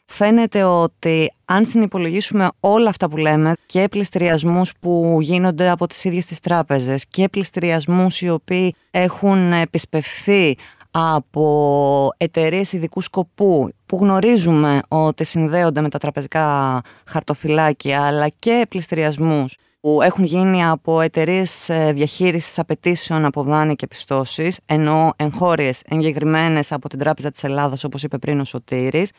φαίνεται 0.07 0.63
ότι 0.63 1.33
αν 1.45 1.65
συνυπολογίσουμε 1.67 2.49
όλα 2.61 2.89
αυτά 2.89 3.09
που 3.09 3.17
λέμε 3.17 3.55
και 3.67 3.89
πληστηριασμούς 3.89 4.73
που 4.81 5.19
γίνονται 5.21 5.69
από 5.71 5.87
τις 5.87 6.05
ίδιες 6.05 6.27
τις 6.27 6.41
τράπεζες 6.41 7.07
και 7.07 7.29
πληστηριασμούς 7.29 8.21
οι 8.21 8.29
οποίοι 8.29 8.75
έχουν 8.91 9.53
επισπευθεί 9.53 10.57
από 10.91 12.11
εταιρείες 12.17 12.73
ειδικού 12.73 13.01
σκοπού 13.01 13.69
που 13.87 13.97
γνωρίζουμε 13.97 14.81
ότι 14.89 15.25
συνδέονται 15.25 15.81
με 15.81 15.89
τα 15.89 15.99
τραπεζικά 15.99 16.81
χαρτοφυλάκια 17.07 18.07
αλλά 18.07 18.29
και 18.29 18.67
πληστηριασμούς 18.69 19.57
που 19.81 20.03
έχουν 20.03 20.25
γίνει 20.25 20.67
από 20.67 21.01
εταιρείες 21.01 21.71
διαχείρισης 21.93 22.59
απαιτήσεων 22.59 23.25
από 23.25 23.43
δάνεια 23.43 23.75
και 23.75 23.87
πιστώσεις 23.87 24.59
ενώ 24.67 25.13
εγχώριες 25.17 25.83
εγγεγραμμένες 25.89 26.73
από 26.73 26.89
την 26.89 26.99
Τράπεζα 26.99 27.31
της 27.31 27.45
Ελλάδας 27.45 27.85
όπως 27.85 28.03
είπε 28.03 28.19
πριν 28.19 28.41
ο 28.41 28.45
Σωτήρης 28.45 29.11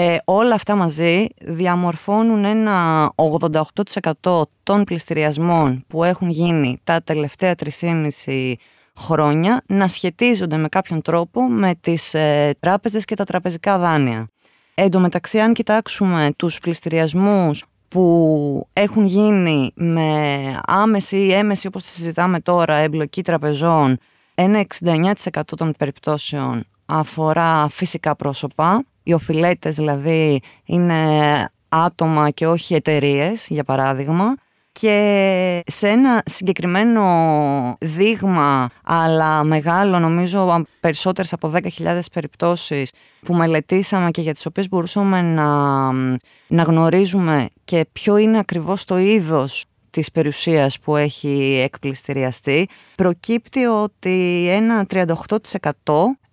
ε, 0.00 0.16
όλα 0.24 0.54
αυτά 0.54 0.74
μαζί 0.74 1.26
διαμορφώνουν 1.40 2.44
ένα 2.44 3.10
88% 4.22 4.42
των 4.62 4.84
πληστηριασμών 4.84 5.84
που 5.86 6.04
έχουν 6.04 6.28
γίνει 6.28 6.80
τα 6.84 7.02
τελευταία 7.02 7.54
3,5 7.80 8.52
χρόνια 8.96 9.62
να 9.66 9.88
σχετίζονται 9.88 10.56
με 10.56 10.68
κάποιον 10.68 11.02
τρόπο 11.02 11.42
με 11.48 11.74
τις 11.80 12.14
ε, 12.14 12.54
τράπεζες 12.60 13.04
και 13.04 13.14
τα 13.14 13.24
τραπεζικά 13.24 13.78
δάνεια. 13.78 14.28
Εν 14.74 14.90
τω 14.90 15.00
μεταξύ, 15.00 15.38
αν 15.38 15.52
κοιτάξουμε 15.52 16.32
τους 16.36 16.58
πληστηριασμούς 16.58 17.64
που 17.88 18.68
έχουν 18.72 19.06
γίνει 19.06 19.72
με 19.74 20.60
άμεση 20.66 21.16
ή 21.16 21.32
έμεση, 21.32 21.66
όπως 21.66 21.84
τη 21.84 21.90
συζητάμε 21.90 22.40
τώρα, 22.40 22.74
εμπλοκή 22.74 23.22
τραπεζών, 23.22 23.98
ένα 24.34 24.64
69% 24.80 25.12
των 25.56 25.74
περιπτώσεων 25.78 26.64
αφορά 26.86 27.68
φυσικά 27.68 28.16
πρόσωπα. 28.16 28.84
Οι 29.08 29.12
οφειλέτες 29.12 29.74
δηλαδή 29.74 30.40
είναι 30.64 31.50
άτομα 31.68 32.30
και 32.30 32.46
όχι 32.46 32.74
εταιρείες, 32.74 33.46
για 33.48 33.64
παράδειγμα. 33.64 34.34
Και 34.72 35.62
σε 35.66 35.88
ένα 35.88 36.22
συγκεκριμένο 36.24 37.04
δείγμα, 37.80 38.68
αλλά 38.84 39.44
μεγάλο 39.44 39.98
νομίζω 39.98 40.64
περισσότερες 40.80 41.32
από 41.32 41.52
10.000 41.78 42.00
περιπτώσεις 42.12 42.92
που 43.24 43.34
μελετήσαμε 43.34 44.10
και 44.10 44.20
για 44.20 44.32
τις 44.32 44.46
οποίες 44.46 44.68
μπορούσαμε 44.68 45.22
να, 45.22 45.92
να 46.46 46.62
γνωρίζουμε 46.62 47.48
και 47.64 47.86
ποιο 47.92 48.16
είναι 48.16 48.38
ακριβώς 48.38 48.84
το 48.84 48.98
είδος 48.98 49.64
της 49.90 50.10
περιουσίας 50.10 50.78
που 50.78 50.96
έχει 50.96 51.60
εκπληστηριαστεί, 51.64 52.68
προκύπτει 52.94 53.64
ότι 53.64 54.46
ένα 54.48 54.86
38% 54.90 55.36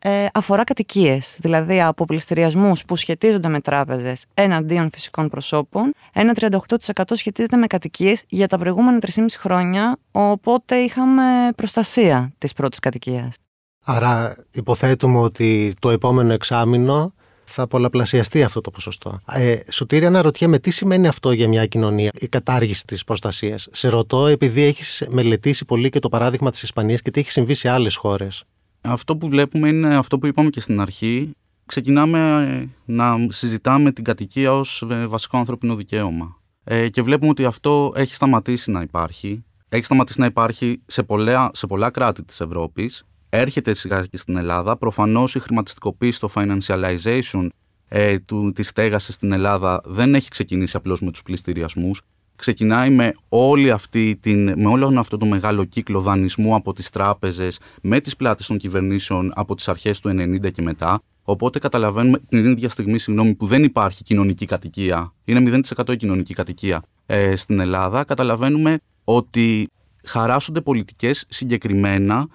ε, 0.07 0.25
αφορά 0.33 0.63
κατοικίες, 0.63 1.37
δηλαδή 1.39 1.81
από 1.81 2.05
πληστηριασμούς 2.05 2.85
που 2.85 2.95
σχετίζονται 2.95 3.47
με 3.47 3.59
τράπεζες 3.59 4.25
εναντίον 4.33 4.89
φυσικών 4.91 5.29
προσώπων, 5.29 5.93
ένα 6.13 6.33
38% 6.35 7.03
σχετίζεται 7.11 7.57
με 7.57 7.67
κατοικίες 7.67 8.23
για 8.27 8.47
τα 8.47 8.57
προηγούμενα 8.57 8.99
3,5 9.15 9.25
χρόνια, 9.37 9.97
οπότε 10.11 10.75
είχαμε 10.75 11.23
προστασία 11.55 12.33
της 12.37 12.53
πρώτης 12.53 12.79
κατοικίας. 12.79 13.35
Άρα 13.83 14.35
υποθέτουμε 14.51 15.17
ότι 15.17 15.73
το 15.79 15.89
επόμενο 15.89 16.33
εξάμεινο 16.33 17.13
θα 17.45 17.67
πολλαπλασιαστεί 17.67 18.43
αυτό 18.43 18.61
το 18.61 18.71
ποσοστό. 18.71 19.19
Ε, 19.31 19.57
Σωτήρη, 19.69 20.05
αναρωτιέμαι 20.05 20.59
τι 20.59 20.71
σημαίνει 20.71 21.07
αυτό 21.07 21.31
για 21.31 21.47
μια 21.47 21.65
κοινωνία, 21.65 22.11
η 22.13 22.27
κατάργηση 22.27 22.85
της 22.85 23.03
προστασίας; 23.03 23.67
Σε 23.71 23.87
ρωτώ, 23.87 24.27
επειδή 24.27 24.61
έχεις 24.61 25.03
μελετήσει 25.09 25.65
πολύ 25.65 25.89
και 25.89 25.99
το 25.99 26.09
παράδειγμα 26.09 26.51
της 26.51 26.63
Ισπανίας 26.63 27.01
και 27.01 27.11
τι 27.11 27.19
έχει 27.19 27.31
συμβεί 27.31 27.53
σε 27.53 27.69
άλλες 27.69 27.95
χώρες. 27.95 28.43
Αυτό 28.85 29.17
που 29.17 29.29
βλέπουμε 29.29 29.67
είναι 29.67 29.95
αυτό 29.95 30.19
που 30.19 30.27
είπαμε 30.27 30.49
και 30.49 30.59
στην 30.59 30.79
αρχή. 30.79 31.31
Ξεκινάμε 31.65 32.69
να 32.85 33.17
συζητάμε 33.29 33.91
την 33.91 34.03
κατοικία 34.03 34.53
ως 34.53 34.83
βασικό 35.07 35.37
ανθρωπινό 35.37 35.75
δικαίωμα. 35.75 36.39
Ε, 36.63 36.89
και 36.89 37.01
βλέπουμε 37.01 37.29
ότι 37.29 37.45
αυτό 37.45 37.93
έχει 37.95 38.15
σταματήσει 38.15 38.71
να 38.71 38.81
υπάρχει. 38.81 39.43
Έχει 39.69 39.85
σταματήσει 39.85 40.19
να 40.19 40.25
υπάρχει 40.25 40.81
σε 40.85 41.03
πολλά, 41.03 41.51
σε 41.53 41.67
πολλά 41.67 41.89
κράτη 41.89 42.23
της 42.23 42.41
Ευρώπης. 42.41 43.03
Έρχεται 43.29 43.73
σιγά 43.73 44.05
και 44.05 44.17
στην 44.17 44.37
Ελλάδα. 44.37 44.77
Προφανώς 44.77 45.35
η 45.35 45.39
χρηματιστικοποίηση, 45.39 46.19
το 46.19 46.29
financialization 46.33 47.47
ε, 47.87 48.19
του, 48.19 48.51
της 48.55 48.67
στέγασης 48.67 49.15
στην 49.15 49.31
Ελλάδα 49.31 49.81
δεν 49.85 50.15
έχει 50.15 50.29
ξεκινήσει 50.29 50.77
απλώς 50.77 51.01
με 51.01 51.11
τους 51.11 51.21
πληστηριασμούς. 51.21 52.01
Ξεκινάει 52.35 52.89
με, 52.89 53.13
όλη 53.29 53.71
αυτή 53.71 54.17
την, 54.21 54.53
με 54.59 54.67
όλο 54.67 54.99
αυτό 54.99 55.17
το 55.17 55.25
μεγάλο 55.25 55.63
κύκλο 55.63 55.99
δανεισμού 55.99 56.55
από 56.55 56.73
τις 56.73 56.89
τράπεζες, 56.89 57.59
με 57.81 57.99
τις 57.99 58.15
πλάτες 58.15 58.47
των 58.47 58.57
κυβερνήσεων 58.57 59.31
από 59.35 59.55
τις 59.55 59.67
αρχές 59.67 59.99
του 59.99 60.09
90 60.09 60.51
και 60.51 60.61
μετά. 60.61 61.01
Οπότε 61.23 61.59
καταλαβαίνουμε 61.59 62.19
την 62.29 62.45
ίδια 62.45 62.69
στιγμή 62.69 62.97
συγγνώμη, 62.97 63.33
που 63.33 63.45
δεν 63.47 63.63
υπάρχει 63.63 64.03
κοινωνική 64.03 64.45
κατοικία, 64.45 65.13
είναι 65.25 65.61
0% 65.77 65.89
η 65.93 65.95
κοινωνική 65.95 66.33
κατοικία 66.33 66.83
ε, 67.05 67.35
στην 67.35 67.59
Ελλάδα, 67.59 68.03
καταλαβαίνουμε 68.03 68.77
ότι 69.03 69.69
χαράσσονται 70.03 70.61
πολιτικές 70.61 71.25
συγκεκριμένα 71.29 72.27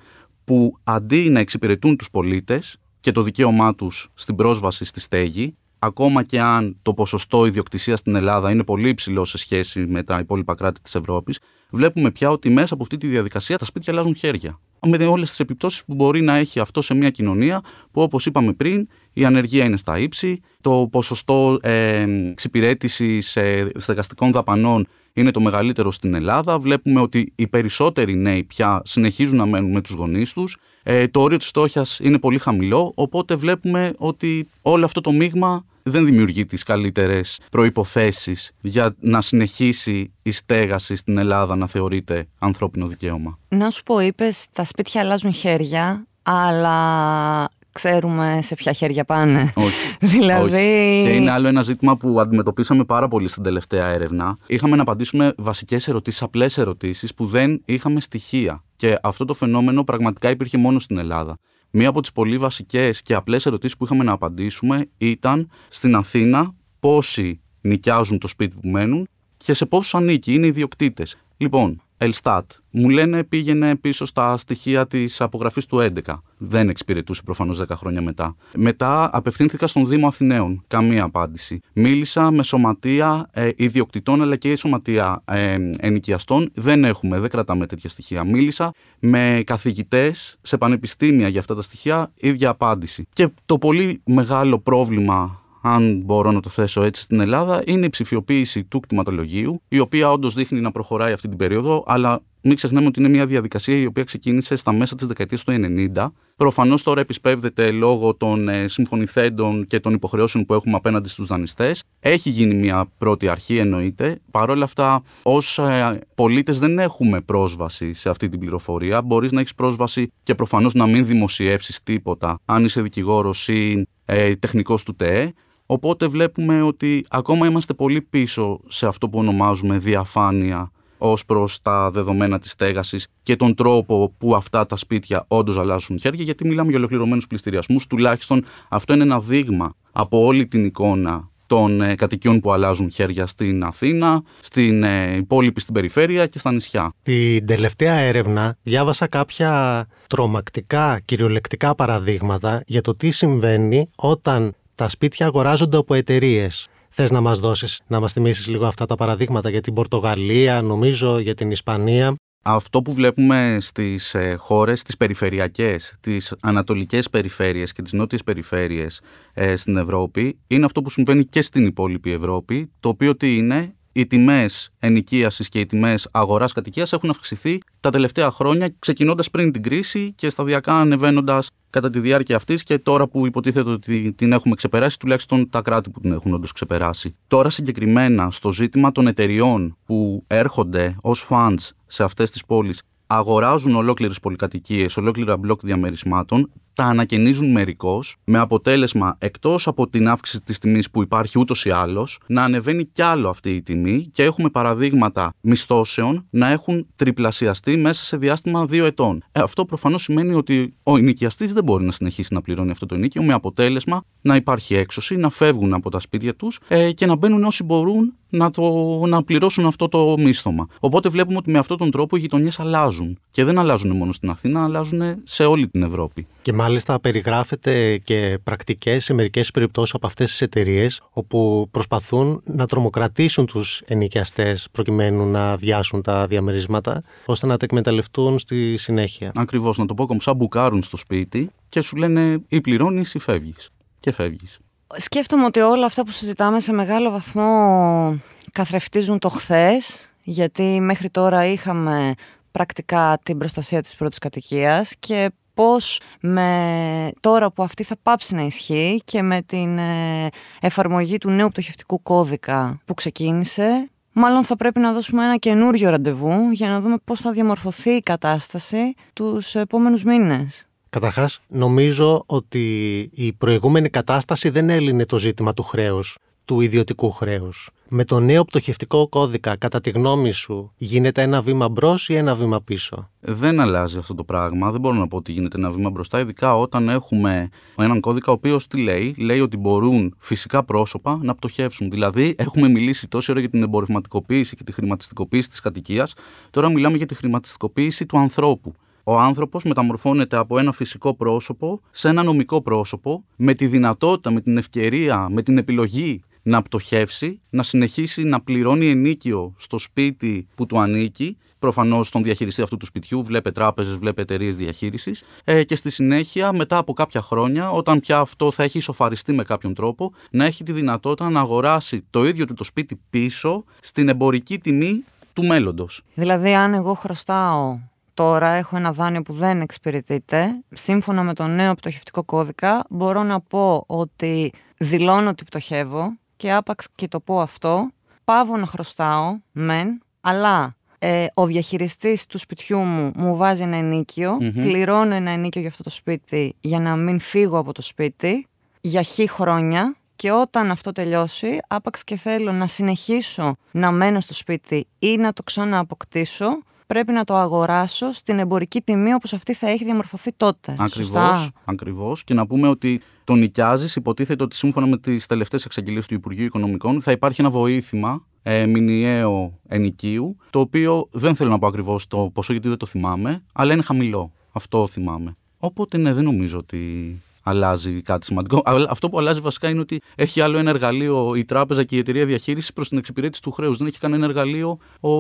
που 0.45 0.77
αντί 0.85 1.31
να 1.31 1.41
εξυπηρετούν 1.41 1.97
τους 1.97 2.11
πολίτες, 2.11 2.79
και 3.01 3.13
το 3.13 3.23
δικαίωμά 3.23 3.75
τους 3.75 4.11
στην 4.15 4.37
πρόσβαση 4.37 4.85
στη 4.85 5.01
στέγη. 5.01 5.55
Ακόμα 5.83 6.23
και 6.23 6.41
αν 6.41 6.77
το 6.83 6.95
ποσοστό 6.95 7.47
ιδιοκτησίας 7.47 7.99
στην 7.99 8.15
Ελλάδα 8.15 8.51
είναι 8.51 8.65
πολύ 8.65 8.89
υψηλό 8.89 9.25
σε 9.25 9.39
σχέση 9.39 9.87
με 9.87 10.03
τα 10.03 10.19
υπόλοιπα 10.19 10.55
κράτη 10.55 10.81
της 10.81 10.95
Ευρώπης, 10.95 11.39
βλέπουμε 11.71 12.11
πια 12.11 12.31
ότι 12.31 12.51
μέσα 12.51 12.75
από 12.75 12.83
αυτή 12.83 12.97
τη 12.97 13.07
διαδικασία 13.07 13.59
τα 13.59 13.65
σπίτια 13.65 13.93
αλλάζουν 13.93 14.15
χέρια. 14.15 14.61
Με 14.87 15.07
όλες 15.07 15.29
τις 15.29 15.41
επιπτώσεις 15.41 15.85
που 15.85 15.95
μπορεί 15.95 16.21
να 16.21 16.37
έχει 16.37 16.61
αυτό 16.61 16.83
σε 16.83 16.95
μια 16.95 17.11
κοινωνία 17.11 17.61
που, 17.91 18.03
όπως 18.03 18.27
είπαμε 18.27 18.53
πριν, 18.53 18.89
η 19.13 19.25
ανεργία 19.25 19.65
είναι 19.65 19.77
στα 19.77 19.99
ύψη, 19.99 20.41
το 20.61 20.89
ποσοστό 20.91 21.59
ε, 21.63 22.07
εξυπηρέτησης 22.31 23.37
ε, 23.37 23.71
στεγαστικών 23.77 24.33
δαπανών 24.33 24.87
είναι 25.13 25.31
το 25.31 25.41
μεγαλύτερο 25.41 25.91
στην 25.91 26.15
Ελλάδα. 26.15 26.59
Βλέπουμε 26.59 27.01
ότι 27.01 27.33
οι 27.37 27.47
περισσότεροι 27.47 28.17
νέοι 28.17 28.45
πια 28.45 28.83
συνεχίζουν 28.85 29.37
να 29.37 29.47
μένουν 29.47 29.71
με 29.71 29.81
τους 29.81 29.93
γονείς 29.93 30.33
τους. 30.33 30.57
Ε, 30.83 31.09
το 31.09 31.21
όριο 31.21 31.37
της 31.37 31.49
στόχιας 31.49 31.99
είναι 32.03 32.19
πολύ 32.19 32.39
χαμηλό, 32.39 32.93
οπότε 32.95 33.35
βλέπουμε 33.35 33.93
ότι 33.97 34.49
όλο 34.63 34.85
αυτό 34.85 35.01
το 35.01 35.13
μείγμα 35.13 35.65
δεν 35.83 36.05
δημιουργεί 36.05 36.47
τις 36.47 36.63
καλύτερες 36.63 37.41
προϋποθέσεις 37.51 38.51
για 38.61 38.95
να 39.01 39.21
συνεχίσει 39.21 40.13
η 40.23 40.31
στέγαση 40.31 40.97
στην 40.97 41.19
Ελλάδα 41.19 41.57
να 41.57 41.67
θεωρείται 41.67 42.27
ανθρώπινο 42.39 42.87
δικαίωμα. 42.87 43.39
Να 43.49 43.71
σου 43.71 43.83
πω, 43.83 44.01
είπες, 44.01 44.47
τα 44.53 44.65
σπίτια 44.65 45.01
αλλάζουν 45.01 45.33
χέρια, 45.33 46.07
αλλά 46.23 47.49
ξέρουμε 47.73 48.39
σε 48.43 48.55
ποια 48.55 48.73
χέρια 48.73 49.05
πάνε. 49.05 49.53
Όχι. 49.55 49.97
δηλαδή... 50.17 50.57
Όχι. 50.57 51.03
Και 51.03 51.15
είναι 51.15 51.31
άλλο 51.31 51.49
ένα 51.49 51.63
ζήτημα 51.63 51.97
που 51.97 52.21
αντιμετωπίσαμε 52.21 52.85
πάρα 52.85 53.09
πολύ 53.09 53.29
στην 53.29 53.43
τελευταία 53.43 53.87
έρευνα. 53.87 54.37
Είχαμε 54.47 54.77
να 54.77 54.83
απαντήσουμε 54.83 55.33
βασικές 55.37 55.89
ερωτήσεις, 55.89 56.23
απλές 56.23 56.59
ερωτήσεις 56.59 57.15
που 57.15 57.27
δεν 57.27 57.63
είχαμε 57.65 58.01
στοιχεία. 58.01 58.65
Και 58.77 58.99
αυτό 59.03 59.25
το 59.25 59.35
φαινόμενο 59.35 59.85
πραγματικά 59.85 60.31
υπήρχε 60.31 60.59
μόνο 60.59 60.79
στην 60.79 60.99
Ελλάδα. 60.99 61.37
Μία 61.71 61.89
από 61.89 62.01
τις 62.01 62.13
πολύ 62.13 62.39
βασικές 62.39 63.03
και 63.03 63.15
απλές 63.15 63.47
ερωτήσεις 63.47 63.77
που 63.77 63.85
είχαμε 63.85 64.05
να 64.05 64.13
απαντήσουμε 64.13 64.89
ήταν 64.99 65.51
στην 65.69 65.95
Αθήνα 65.95 66.55
πόσοι 66.81 67.41
νοικιάζουν 67.61 68.19
το 68.19 68.29
σπίτι 68.29 68.57
που 68.61 68.69
μένουν 68.69 69.09
και 69.37 69.55
σε 69.55 69.67
πόσους 69.67 69.95
ανήκει, 69.95 70.35
είναι 70.35 70.47
ιδιοκτήτες. 70.47 71.17
Λοιπόν, 71.37 71.83
Ελστάτ. 72.03 72.51
Μου 72.71 72.89
λένε 72.89 73.25
πήγαινε 73.25 73.77
πίσω 73.77 74.07
στα 74.07 74.37
στοιχεία 74.37 74.87
της 74.87 75.21
απογραφής 75.21 75.67
του 75.67 75.91
11. 76.07 76.15
Δεν 76.37 76.69
εξυπηρετούσε 76.69 77.23
προφανώς 77.23 77.61
10 77.61 77.65
χρόνια 77.77 78.03
μετά. 78.03 78.37
Μετά 78.55 79.11
απευθύνθηκα 79.13 79.67
στον 79.67 79.87
Δήμο 79.87 80.07
Αθηναίων. 80.07 80.65
Καμία 80.67 81.05
απάντηση. 81.05 81.61
Μίλησα 81.73 82.31
με 82.31 82.43
σωματεία 82.43 83.29
ε, 83.33 83.51
ιδιοκτητών 83.57 84.23
αλλά 84.23 84.37
και 84.37 84.57
σωματεία 84.57 85.23
ε, 85.25 85.57
ενοικιαστών. 85.79 86.51
Δεν 86.55 86.85
έχουμε, 86.85 87.21
δεν 87.21 87.31
κρατάμε 87.31 87.67
τέτοια 87.67 87.89
στοιχεία. 87.89 88.25
Μίλησα 88.25 88.73
με 88.99 89.43
καθηγητές 89.47 90.39
σε 90.43 90.57
πανεπιστήμια 90.57 91.29
για 91.29 91.41
αυτά 91.41 91.55
τα 91.55 91.63
στοιχεία. 91.63 92.13
ίδια 92.15 92.49
απάντηση. 92.49 93.07
Και 93.13 93.29
το 93.47 93.59
πολύ 93.59 94.01
μεγάλο 94.05 94.59
πρόβλημα 94.59 95.40
αν 95.61 96.03
μπορώ 96.05 96.31
να 96.31 96.41
το 96.41 96.49
θέσω 96.49 96.83
έτσι 96.83 97.03
στην 97.03 97.21
Ελλάδα, 97.21 97.63
είναι 97.67 97.87
η 97.87 97.91
ψηφιοποίηση 97.91 98.65
του 98.65 98.81
κτηματολογίου, 98.81 99.63
η 99.69 99.79
οποία 99.79 100.11
όντως 100.13 100.35
δείχνει 100.35 100.61
να 100.61 100.73
προχωράει 100.73 101.13
αυτή 101.13 101.29
την 101.29 101.37
περίοδο, 101.37 101.85
αλλά 101.87 102.23
μην 102.43 102.57
ξεχνάμε 102.57 102.87
ότι 102.87 103.01
είναι 103.01 103.09
μια 103.09 103.27
διαδικασία 103.27 103.77
η 103.77 103.87
οποία 103.87 104.05
ξεκίνησε 104.05 104.57
στα 104.57 104.73
μέσα 104.73 104.95
της 104.95 105.07
δεκαετίας 105.07 105.45
του 105.45 105.53
90. 105.95 106.07
Προφανώς 106.37 106.83
τώρα 106.83 107.01
επισπεύδεται 107.01 107.71
λόγω 107.71 108.15
των 108.15 108.49
ε, 108.49 108.69
συμφωνηθέντων 108.69 109.67
και 109.67 109.81
των 109.81 109.95
υποχρεώσεων 109.95 110.45
που 110.45 110.55
έχουμε 110.55 110.77
απέναντι 110.77 111.09
στους 111.09 111.27
δανειστές. 111.27 111.83
Έχει 112.01 112.31
γίνει 112.31 112.55
μια 112.55 112.91
πρώτη 112.99 113.29
αρχή, 113.29 113.57
εννοείται. 113.57 114.21
Παρ' 114.31 114.51
όλα 114.51 114.65
αυτά, 114.65 115.03
ως 115.23 115.59
ε, 115.59 116.01
πολίτες 116.15 116.59
δεν 116.59 116.79
έχουμε 116.79 117.21
πρόσβαση 117.21 117.93
σε 117.93 118.09
αυτή 118.09 118.29
την 118.29 118.39
πληροφορία. 118.39 119.03
Μπορείς 119.03 119.33
να 119.33 119.41
έχεις 119.41 119.55
πρόσβαση 119.55 120.13
και 120.23 120.35
προφανώς 120.35 120.75
να 120.75 120.87
μην 120.87 121.07
δημοσιεύσεις 121.07 121.83
τίποτα, 121.83 122.39
αν 122.45 122.65
είσαι 122.65 122.83
δικηγόρος 122.83 123.49
ή 123.49 123.87
ε, 124.05 124.37
τεχνικός 124.37 124.83
του 124.83 124.95
ΤΕΕ. 124.95 125.33
Οπότε 125.73 126.07
βλέπουμε 126.07 126.63
ότι 126.63 127.05
ακόμα 127.09 127.47
είμαστε 127.47 127.75
πολύ 127.75 128.01
πίσω 128.01 128.61
σε 128.69 128.87
αυτό 128.87 129.09
που 129.09 129.19
ονομάζουμε 129.19 129.79
διαφάνεια 129.79 130.71
ως 130.99 131.25
προς 131.25 131.61
τα 131.61 131.91
δεδομένα 131.91 132.39
της 132.39 132.51
στέγασης 132.51 133.07
και 133.23 133.37
τον 133.37 133.55
τρόπο 133.55 134.15
που 134.19 134.35
αυτά 134.35 134.67
τα 134.67 134.77
σπίτια 134.77 135.25
όντως 135.29 135.59
αλλάζουν 135.59 135.99
χέρια 135.99 136.25
γιατί 136.25 136.47
μιλάμε 136.47 136.69
για 136.69 136.79
ολοκληρωμένους 136.79 137.27
πληστηριασμούς 137.27 137.87
τουλάχιστον 137.87 138.45
αυτό 138.69 138.93
είναι 138.95 139.03
ένα 139.03 139.21
δείγμα 139.21 139.75
από 139.93 140.25
όλη 140.25 140.47
την 140.47 140.65
εικόνα 140.65 141.31
των 141.47 141.81
ε, 141.81 141.95
κατοικιών 141.95 142.41
που 142.41 142.53
αλλάζουν 142.53 142.91
χέρια 142.91 143.27
στην 143.27 143.65
Αθήνα, 143.65 144.23
στην 144.41 144.83
ε, 144.83 145.17
υπόλοιπη 145.17 145.61
στην 145.61 145.75
περιφέρεια 145.75 146.27
και 146.27 146.39
στα 146.39 146.53
νησιά. 146.53 146.93
Την 147.03 147.47
τελευταία 147.47 147.95
έρευνα 147.95 148.57
διάβασα 148.63 149.07
κάποια 149.07 149.87
τρομακτικά 150.07 151.01
κυριολεκτικά 151.05 151.75
παραδείγματα 151.75 152.63
για 152.67 152.81
το 152.81 152.97
τι 152.97 153.11
συμβαίνει 153.11 153.91
όταν 153.97 154.55
τα 154.81 154.89
σπίτια 154.89 155.27
αγοράζονται 155.27 155.77
από 155.77 155.95
εταιρείες. 155.95 156.69
Θες 156.89 157.11
να 157.11 157.21
μας 157.21 157.39
δώσεις, 157.39 157.81
να 157.87 158.01
μας 158.01 158.13
θυμίσεις 158.13 158.49
λίγο 158.49 158.67
αυτά 158.67 158.87
τα 158.87 158.95
παραδείγματα 158.95 159.51
για 159.51 159.61
την 159.61 159.75
Πορτογαλία, 159.75 160.63
νομίζω 160.63 161.19
για 161.19 161.35
την 161.35 161.51
Ισπανία; 161.51 162.15
Αυτό 162.45 162.83
που 162.83 162.93
βλέπουμε 162.93 163.59
στις 163.61 164.15
ε, 164.15 164.35
χώρες, 164.39 164.83
τις 164.83 164.97
περιφερειακές, 164.97 165.97
τις 166.01 166.35
ανατολικές 166.43 167.11
περιφέρειες 167.11 167.73
και 167.73 167.83
τις 167.83 167.93
νότιες 167.93 168.23
περιφέρειες 168.23 169.01
ε, 169.35 169.57
στην 169.57 169.77
Ευρώπη 169.77 170.39
είναι 170.47 170.65
αυτό 170.65 170.83
που 170.83 170.91
συμβαίνει 170.91 171.25
και 171.25 171.43
στην 171.43 171.67
υπόλοιπη 171.67 172.13
Ευρώπη, 172.13 172.73
το 172.81 172.89
οποίο 172.89 173.17
τι 173.17 173.37
είναι, 173.37 173.75
οι 173.93 174.07
τιμές 174.07 174.71
ενοικίασης 174.79 175.49
και 175.49 175.61
οι 175.61 175.67
τιμές 175.67 176.09
αγοράς 176.11 176.53
κατοικίας 176.53 176.93
έχουν 176.93 177.11
αυξηθεί 177.11 177.59
τα 177.81 177.91
τελευταία 177.91 178.31
χρόνια, 178.31 178.75
ξεκινώντας 178.79 179.31
πριν 179.31 179.53
την 179.53 179.63
κρίση 179.63 180.13
και 180.13 180.29
σταδιακά 180.29 180.75
ανεβαίνοντας 180.75 181.49
κατά 181.71 181.91
τη 181.91 182.01
διάρκεια 182.01 182.37
αυτής 182.37 182.63
και 182.63 182.79
τώρα 182.79 183.09
που 183.09 183.27
υποτίθεται 183.27 183.71
ότι 183.71 184.13
την 184.13 184.33
έχουμε 184.33 184.55
ξεπεράσει, 184.55 184.99
τουλάχιστον 184.99 185.51
τα 185.51 185.63
κράτη 185.63 185.91
που 185.91 186.01
την 186.01 186.13
έχουν 186.13 186.35
όντως 186.35 186.53
ξεπεράσει. 186.53 187.17
Τώρα 187.27 187.51
συγκεκριμένα 187.51 188.31
στο 188.31 188.53
ζήτημα 188.53 188.93
των 188.93 189.07
εταιριών 189.07 189.77
που 189.85 190.25
έρχονται 190.27 190.97
ως 191.01 191.27
funds 191.31 191.69
σε 191.87 192.03
αυτές 192.03 192.31
τις 192.31 192.45
πόλεις 192.45 192.83
αγοράζουν 193.07 193.75
ολόκληρες 193.75 194.21
πολυκατοικίες, 194.21 194.97
ολόκληρα 194.97 195.37
μπλοκ 195.37 195.61
διαμερισμάτων, 195.61 196.51
τα 196.81 196.87
ανακαινίζουν 196.87 197.51
μερικώς, 197.51 198.17
με 198.25 198.39
αποτέλεσμα 198.39 199.17
εκτός 199.19 199.67
από 199.67 199.89
την 199.89 200.09
αύξηση 200.09 200.43
της 200.43 200.59
τιμής 200.59 200.91
που 200.91 201.03
υπάρχει 201.03 201.39
ούτως 201.39 201.65
ή 201.65 201.71
άλλως, 201.71 202.19
να 202.27 202.43
ανεβαίνει 202.43 202.85
κι 202.85 203.03
άλλο 203.03 203.29
αυτή 203.29 203.51
η 203.51 203.63
τιμή 203.63 204.09
και 204.13 204.23
έχουμε 204.23 204.49
παραδείγματα 204.49 205.33
μισθώσεων 205.41 206.27
να 206.31 206.51
έχουν 206.51 206.87
τριπλασιαστεί 206.97 207.77
μέσα 207.77 208.05
σε 208.05 208.17
διάστημα 208.17 208.65
δύο 208.65 208.85
ετών. 208.85 209.25
Ε, 209.33 209.41
αυτό 209.41 209.65
προφανώς 209.65 210.03
σημαίνει 210.03 210.35
ότι 210.35 210.75
ο 210.83 210.97
ενοικιαστής 210.97 211.53
δεν 211.53 211.65
μπορεί 211.65 211.85
να 211.85 211.93
συνεχίσει 211.93 212.35
να 212.35 212.41
πληρώνει 212.41 212.71
αυτό 212.71 212.87
το 212.87 212.95
ενοίκιο, 212.95 213.23
με 213.23 213.33
αποτέλεσμα 213.33 214.03
να 214.21 214.37
υπάρχει 214.37 214.75
έξωση, 214.75 215.17
να 215.17 215.31
φεύγουν 215.31 215.75
από 215.75 215.91
τα 215.91 216.01
σπίτια 216.01 216.35
τους 216.35 216.61
ε, 216.69 216.93
και 216.93 217.07
να 217.07 217.17
μπαίνουν 217.17 217.45
όσοι 217.45 217.65
μπορούν 217.65 218.15
να, 218.31 218.51
το, 218.51 218.63
να 219.07 219.23
πληρώσουν 219.23 219.67
αυτό 219.67 219.89
το 219.89 220.15
μίσθωμα. 220.19 220.67
Οπότε 220.81 221.09
βλέπουμε 221.09 221.37
ότι 221.37 221.51
με 221.51 221.59
αυτόν 221.59 221.77
τον 221.77 221.91
τρόπο 221.91 222.17
οι 222.17 222.21
γειτονιές 222.21 222.61
αλλάζουν. 222.61 223.19
Και 223.31 223.45
δεν 223.45 223.59
αλλάζουν 223.59 223.97
μόνο 223.97 224.13
στην 224.13 224.31
Αθήνα, 224.31 224.65
αλλάζουν 224.65 225.03
σε 225.25 225.45
όλη 225.45 225.69
την 225.69 225.83
Ευρώπη. 225.83 226.27
Και 226.43 226.53
μάλιστα 226.71 227.01
περιγράφεται 227.01 227.99
και 227.99 228.39
πρακτικές 228.45 229.05
σε 229.05 229.15
μερικές 229.15 229.51
περιπτώσεις 229.51 229.95
από 229.95 230.07
αυτές 230.07 230.31
τις 230.31 230.41
εταιρείες, 230.41 231.01
όπου 231.11 231.69
προσπαθούν 231.71 232.43
να 232.45 232.67
τρομοκρατήσουν 232.67 233.47
τους 233.47 233.83
ενοικιαστές 233.87 234.69
προκειμένου 234.73 235.27
να 235.27 235.51
αδειάσουν 235.51 236.03
τα 236.03 236.27
διαμερίσματα, 236.27 237.03
ώστε 237.25 237.47
να 237.47 237.57
τα 237.57 237.65
εκμεταλλευτούν 237.65 238.39
στη 238.39 238.77
συνέχεια. 238.77 239.33
Ακριβώς, 239.35 239.79
να 239.79 239.87
το 239.87 239.95
πω 239.95 240.07
comme 240.09 240.17
σαν 240.21 240.37
μπουκάρουν 240.37 240.83
στο 240.83 240.97
σπίτι 240.97 241.51
και 241.69 241.81
σου 241.81 241.97
λένε 241.97 242.43
ή 242.49 242.61
πληρώνεις 242.61 243.15
ή 243.15 243.19
φεύγεις. 243.19 243.71
Και 244.01 244.13
φεύγεις. 244.13 244.59
Σκέφτομαι 244.97 245.45
ότι 245.45 245.61
όλα 245.61 245.87
αυτά 245.87 246.05
που 246.05 246.11
συζητάμε 246.11 246.61
σε 246.61 246.73
μεγάλο 246.73 247.11
βαθμό 247.11 248.19
καθρεφτίζουν 248.53 249.19
το 249.19 249.29
χθες, 249.29 250.13
γιατί 250.23 250.81
μέχρι 250.81 251.11
τώρα 251.11 251.47
είχαμε 251.47 252.15
πρακτικά 252.53 253.19
την 253.23 253.39
προστασία 253.39 253.83
της 253.83 253.95
πρώτης 253.95 254.19
κατοικίας 254.19 254.93
και 254.99 255.31
πώς 255.55 256.01
με 256.21 257.11
τώρα 257.21 257.51
που 257.51 257.63
αυτή 257.63 257.83
θα 257.83 257.97
πάψει 258.03 258.35
να 258.35 258.43
ισχύει 258.43 259.01
και 259.05 259.23
με 259.23 259.43
την 259.43 259.79
ε, 259.79 260.29
εφαρμογή 260.61 261.19
του 261.19 261.31
νέου 261.31 261.49
πτωχευτικού 261.49 262.03
κώδικα 262.03 262.81
που 262.85 262.95
ξεκίνησε, 262.95 263.91
μάλλον 264.13 264.45
θα 264.45 264.57
πρέπει 264.57 264.81
να 264.81 264.93
δώσουμε 264.93 265.25
ένα 265.25 265.37
καινούριο 265.37 265.91
ραντεβού 265.91 266.51
για 266.51 266.69
να 266.69 266.81
δούμε 266.81 266.97
πώς 267.05 267.21
θα 267.21 267.33
διαμορφωθεί 267.33 267.91
η 267.91 268.01
κατάσταση 268.01 268.95
τους 269.13 269.55
επόμενους 269.55 270.05
μήνες. 270.05 270.65
Καταρχάς, 270.91 271.41
νομίζω 271.49 272.23
ότι 272.27 272.99
η 273.15 273.33
προηγούμενη 273.33 273.89
κατάσταση 273.89 274.49
δεν 274.49 274.71
έλυνε 274.71 275.05
το 275.05 275.19
ζήτημα 275.19 275.53
του 275.53 275.63
χρέους, 275.63 276.19
του 276.51 276.61
ιδιωτικού 276.61 277.11
χρέους. 277.11 277.71
Με 277.89 278.05
το 278.05 278.21
νέο 278.21 278.45
πτωχευτικό 278.45 279.09
κώδικα, 279.09 279.57
κατά 279.57 279.81
τη 279.81 279.91
γνώμη 279.91 280.31
σου, 280.31 280.73
γίνεται 280.77 281.23
ένα 281.23 281.43
βήμα 281.43 281.69
μπρος 281.69 282.09
ή 282.09 282.15
ένα 282.15 282.35
βήμα 282.35 282.61
πίσω; 282.61 283.11
Δεν 283.21 283.61
αλλάζει 283.61 283.99
αυτό 283.99 284.15
το 284.15 284.25
πράγμα. 284.25 284.71
Δεν 284.71 284.81
μπορώ 284.81 284.95
να 284.95 285.09
πω 285.09 285.17
ότι 285.17 285.33
γίνεται 285.33 285.59
ένα 285.59 285.71
βήμα 285.71 285.91
μπροστά, 285.91 286.21
ειδικά 286.21 286.59
όταν 286.59 286.89
έχουμε 286.89 287.49
έναν 287.77 288.01
κώδικα 288.01 288.31
ο 288.31 288.35
οποίος 288.35 288.67
τι 288.67 288.83
λέει, 288.83 289.15
λέει 289.19 289.41
ότι 289.41 289.57
μπορούν 289.57 290.15
φυσικά 290.19 290.65
πρόσωπα 290.65 291.19
να 291.23 291.35
πτωχεύσουν. 291.35 291.91
Δηλαδή, 291.91 292.35
έχουμε 292.39 292.69
μιλήσει 292.69 293.09
τόση 293.09 293.31
ώρα 293.31 293.41
για 293.41 293.51
την 293.51 293.63
εμπορευματικοποίηση 293.63 294.57
και 294.57 294.65
τη 294.65 294.73
χρηματιστικοποίηση 294.73 295.49
της 295.49 295.61
κατοικίας, 295.61 296.15
τώρα 296.51 296.69
μιλάμε 296.69 296.97
για 296.97 297.07
τη 297.07 297.15
χρηματιστικοποίηση 297.15 298.07
του 298.07 298.19
ανθρώπου 298.19 298.75
ο 299.05 299.19
άνθρωπος 299.19 299.65
μεταμορφώνεται 299.65 300.37
από 300.37 300.59
ένα 300.59 300.73
φυσικό 300.73 301.15
πρόσωπο 301.15 301.81
σε 301.91 302.09
ένα 302.09 302.23
νομικό 302.23 302.63
πρόσωπο 302.63 303.25
με 303.37 303.55
τη 303.55 303.67
δυνατότητα, 303.67 304.31
με 304.31 304.41
την 304.41 304.57
ευκαιρία, 304.57 305.29
με 305.31 305.43
την 305.43 305.59
επιλογή 305.59 306.23
να 306.51 306.63
πτωχεύσει, 306.63 307.41
να 307.51 307.63
συνεχίσει 307.63 308.25
να 308.25 308.41
πληρώνει 308.41 308.89
ενίκιο 308.91 309.55
στο 309.59 309.79
σπίτι 309.79 310.49
που 310.55 310.67
του 310.67 310.79
ανήκει 310.79 311.37
προφανώς 311.59 312.11
τον 312.11 312.23
διαχειριστή 312.23 312.63
αυτού 312.63 312.77
του 312.77 312.87
σπιτιού, 312.87 313.23
βλέπε 313.25 313.51
τράπεζες, 313.51 313.97
βλέπε 313.97 314.23
εταιρείες 314.23 314.57
διαχείρισης. 314.57 315.25
Ε, 315.45 315.65
και 315.65 315.77
στη 315.77 315.91
συνέχεια, 315.91 316.53
μετά 316.53 316.77
από 316.77 316.93
κάποια 316.93 317.23
χρόνια, 317.23 317.71
όταν 317.71 318.01
πια 318.01 318.19
αυτό 318.19 318.51
θα 318.51 318.63
έχει 318.63 318.79
ισοφαριστεί 318.79 319.33
με 319.33 319.43
κάποιον 319.43 319.75
τρόπο, 319.75 320.13
να 320.31 320.45
έχει 320.45 320.65
τη 320.65 320.73
δυνατότητα 320.73 321.31
να 321.31 321.41
αγοράσει 321.41 322.05
το 322.11 322.25
ίδιο 322.25 322.45
του 322.45 322.55
το 322.55 322.65
σπίτι 322.65 323.01
πίσω 323.11 323.65
στην 323.81 324.09
εμπορική 324.09 324.59
τιμή 324.59 325.05
του 325.33 325.45
μέλλοντος. 325.45 326.03
Δηλαδή, 326.15 326.55
αν 326.55 326.75
εγώ 326.75 326.95
χρωστάω 326.95 327.79
τώρα, 328.15 328.49
έχω 328.49 328.77
ένα 328.77 328.93
δάνειο 328.93 329.23
που 329.23 329.33
δεν 329.33 329.61
εξυπηρετείται, 329.61 330.63
σύμφωνα 330.75 331.23
με 331.23 331.35
τον 331.35 331.55
νέο 331.55 331.75
πτωχευτικό 331.75 332.25
κώδικα, 332.25 332.85
μπορώ 332.89 333.23
να 333.23 333.41
πω 333.41 333.85
ότι 333.87 334.53
δηλώνω 334.77 335.29
ότι 335.29 335.45
πτωχεύω 335.45 336.19
και 336.41 336.53
άπαξ 336.53 336.89
και 336.95 337.09
το 337.09 337.21
πω 337.21 337.41
αυτό, 337.41 337.91
πάβω 338.25 338.57
να 338.57 338.67
χρωστάω, 338.67 339.39
μεν, 339.53 340.03
αλλά 340.21 340.77
ε, 340.99 341.27
ο 341.35 341.47
διαχειριστής 341.47 342.27
του 342.27 342.39
σπιτιού 342.39 342.79
μου 342.79 343.13
μου 343.17 343.37
βάζει 343.37 343.63
ένα 343.63 343.77
ενίκιο, 343.77 344.37
πληρώνω 344.55 345.15
ένα 345.15 345.31
ενίκιο 345.31 345.61
για 345.61 345.71
αυτό 345.71 345.83
το 345.83 345.91
σπίτι 345.91 346.57
για 346.61 346.81
να 346.81 346.97
μην 346.97 347.21
φύγω 347.21 347.59
από 347.59 347.73
το 347.73 347.83
σπίτι 347.83 348.47
για 348.81 349.03
χι 349.03 349.29
χρόνια 349.29 349.97
και 350.17 350.31
όταν 350.31 350.71
αυτό 350.71 350.93
τελειώσει, 350.93 351.59
άπαξ 351.69 352.05
και 352.05 352.17
θέλω 352.17 352.53
να 352.53 352.67
συνεχίσω 352.67 353.57
να 353.71 353.91
μένω 353.91 354.21
στο 354.21 354.35
σπίτι 354.35 354.87
ή 354.99 355.17
να 355.17 355.33
το 355.33 355.43
ξανααποκτήσω, 355.43 356.63
πρέπει 356.91 357.13
να 357.13 357.25
το 357.25 357.37
αγοράσω 357.37 358.13
στην 358.13 358.39
εμπορική 358.39 358.81
τιμή 358.81 359.15
όπως 359.15 359.33
αυτή 359.33 359.55
θα 359.55 359.69
έχει 359.69 359.85
διαμορφωθεί 359.85 360.33
τότε. 360.37 360.77
Ακριβώς, 360.79 361.51
ακριβώς. 361.65 362.25
Και 362.25 362.35
να 362.35 362.47
πούμε 362.47 362.69
ότι 362.69 363.01
το 363.25 363.35
νοικιάζεις, 363.35 363.97
υποτίθεται 363.97 364.43
ότι 364.43 364.57
σύμφωνα 364.57 364.87
με 364.87 364.99
τις 364.99 365.27
τελευταίες 365.27 365.65
εξαγγελίες 365.65 366.07
του 366.07 366.15
Υπουργείου 366.15 366.45
Οικονομικών 366.45 367.03
θα 367.03 367.13
υπάρχει 367.13 367.41
ένα 367.41 367.51
βοήθημα 367.51 368.27
ε, 368.43 368.67
μηνιαίο 368.67 369.59
ενοικίου, 369.69 370.37
το 370.51 370.61
οποίο 370.61 371.09
δεν 371.11 371.35
θέλω 371.35 371.51
να 371.51 371.59
πω 371.59 371.67
ακριβώς 371.67 372.07
το 372.07 372.31
ποσό 372.35 372.53
γιατί 372.53 372.69
δεν 372.69 372.77
το 372.77 372.87
θυμάμαι, 372.87 373.43
αλλά 373.53 373.73
είναι 373.73 373.83
χαμηλό. 373.83 374.33
Αυτό 374.53 374.87
θυμάμαι. 374.89 375.37
Οπότε 375.59 375.99
ναι, 375.99 376.15
δεν 376.15 376.25
νομίζω 376.25 376.59
ότι 376.59 377.23
αλλάζει 377.43 378.03
κάτι 378.03 378.25
σημαντικό. 378.25 378.63
Αυτό 378.89 379.09
που 379.09 379.19
αλλάζει 379.19 379.41
βασικά 379.41 379.69
είναι 379.69 379.81
ότι 379.81 380.01
έχει 380.15 380.41
άλλο 380.41 380.59
ένα 380.59 380.71
εργαλείο 380.71 381.35
η 381.35 381.45
τράπεζα 381.45 381.85
και 381.85 381.97
η 381.97 381.99
εταιρεία 381.99 382.27
διαχείρισης 382.27 382.73
προς 382.73 382.89
την 382.89 382.99
εξυπηρέτηση 382.99 383.43
του 383.43 383.51
χρέους. 383.51 383.79
Δεν 383.79 383.87
έχει 383.87 383.99
κανένα 383.99 384.25
εργαλείο 384.25 384.79
ο 385.01 385.11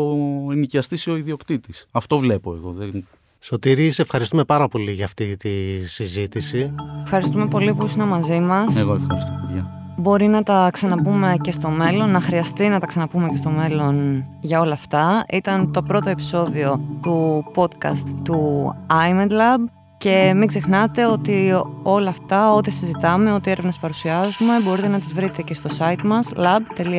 ενοικιαστής 0.52 1.06
ή 1.06 1.11
ο 1.11 1.16
ιδιοκτήτης. 1.16 1.87
Αυτό 1.90 2.18
βλέπω 2.18 2.54
εγώ. 2.54 2.74
Δεν... 2.76 3.06
Σωτήρη, 3.42 3.90
σε 3.90 4.02
ευχαριστούμε 4.02 4.44
πάρα 4.44 4.68
πολύ 4.68 4.92
για 4.92 5.04
αυτή 5.04 5.37
τη 5.37 5.87
συζήτηση. 5.87 6.74
Ευχαριστούμε 7.02 7.46
πολύ 7.46 7.74
που 7.74 7.87
ήσουν 7.87 8.02
μαζί 8.02 8.40
μας. 8.40 8.76
Εγώ 8.76 8.94
ευχαριστώ, 8.94 9.33
παιδιά. 9.46 9.70
Μπορεί 9.96 10.26
να 10.26 10.42
τα 10.42 10.70
ξαναπούμε 10.72 11.37
και 11.40 11.52
στο 11.52 11.68
μέλλον, 11.68 12.11
να 12.11 12.20
χρειαστεί 12.20 12.68
να 12.68 12.80
τα 12.80 12.87
ξαναπούμε 12.87 13.28
και 13.28 13.37
στο 13.37 13.50
μέλλον 13.50 14.24
για 14.40 14.61
όλα 14.61 14.72
αυτά. 14.72 15.24
Ήταν 15.33 15.72
το 15.72 15.83
πρώτο 15.83 16.11
επεισόδιο 16.11 16.80
του 17.02 17.44
podcast 17.54 18.04
του 18.22 18.74
iMed 18.88 19.30
Lab 19.30 19.80
και 20.00 20.32
μην 20.36 20.48
ξεχνάτε 20.48 21.06
ότι 21.06 21.62
όλα 21.82 22.10
αυτά, 22.10 22.52
ό,τι 22.52 22.70
συζητάμε, 22.70 23.32
ό,τι 23.32 23.50
έρευνες 23.50 23.78
παρουσιάζουμε, 23.78 24.60
μπορείτε 24.64 24.88
να 24.88 24.98
τις 24.98 25.14
βρείτε 25.14 25.42
και 25.42 25.54
στο 25.54 25.70
site 25.78 26.02
μας 26.04 26.28
lab.imed.org 26.36 26.92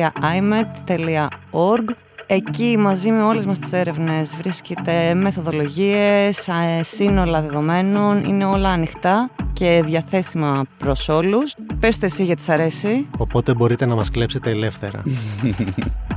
Εκεί 2.26 2.76
μαζί 2.78 3.10
με 3.10 3.22
όλες 3.22 3.46
μας 3.46 3.58
τις 3.58 3.72
έρευνες 3.72 4.36
βρίσκεται 4.36 5.14
μεθοδολογίες, 5.14 6.48
σύνολα 6.80 7.40
δεδομένων, 7.40 8.24
είναι 8.24 8.44
όλα 8.44 8.68
ανοιχτά 8.68 9.30
και 9.52 9.82
διαθέσιμα 9.86 10.64
προς 10.78 11.08
όλους. 11.08 11.54
Πες 11.80 12.02
εσύ 12.02 12.24
γιατί 12.24 12.42
σ' 12.42 12.48
αρέσει. 12.48 13.06
Οπότε 13.18 13.54
μπορείτε 13.54 13.86
να 13.86 13.94
μας 13.94 14.10
κλέψετε 14.10 14.50
ελεύθερα. 14.50 15.02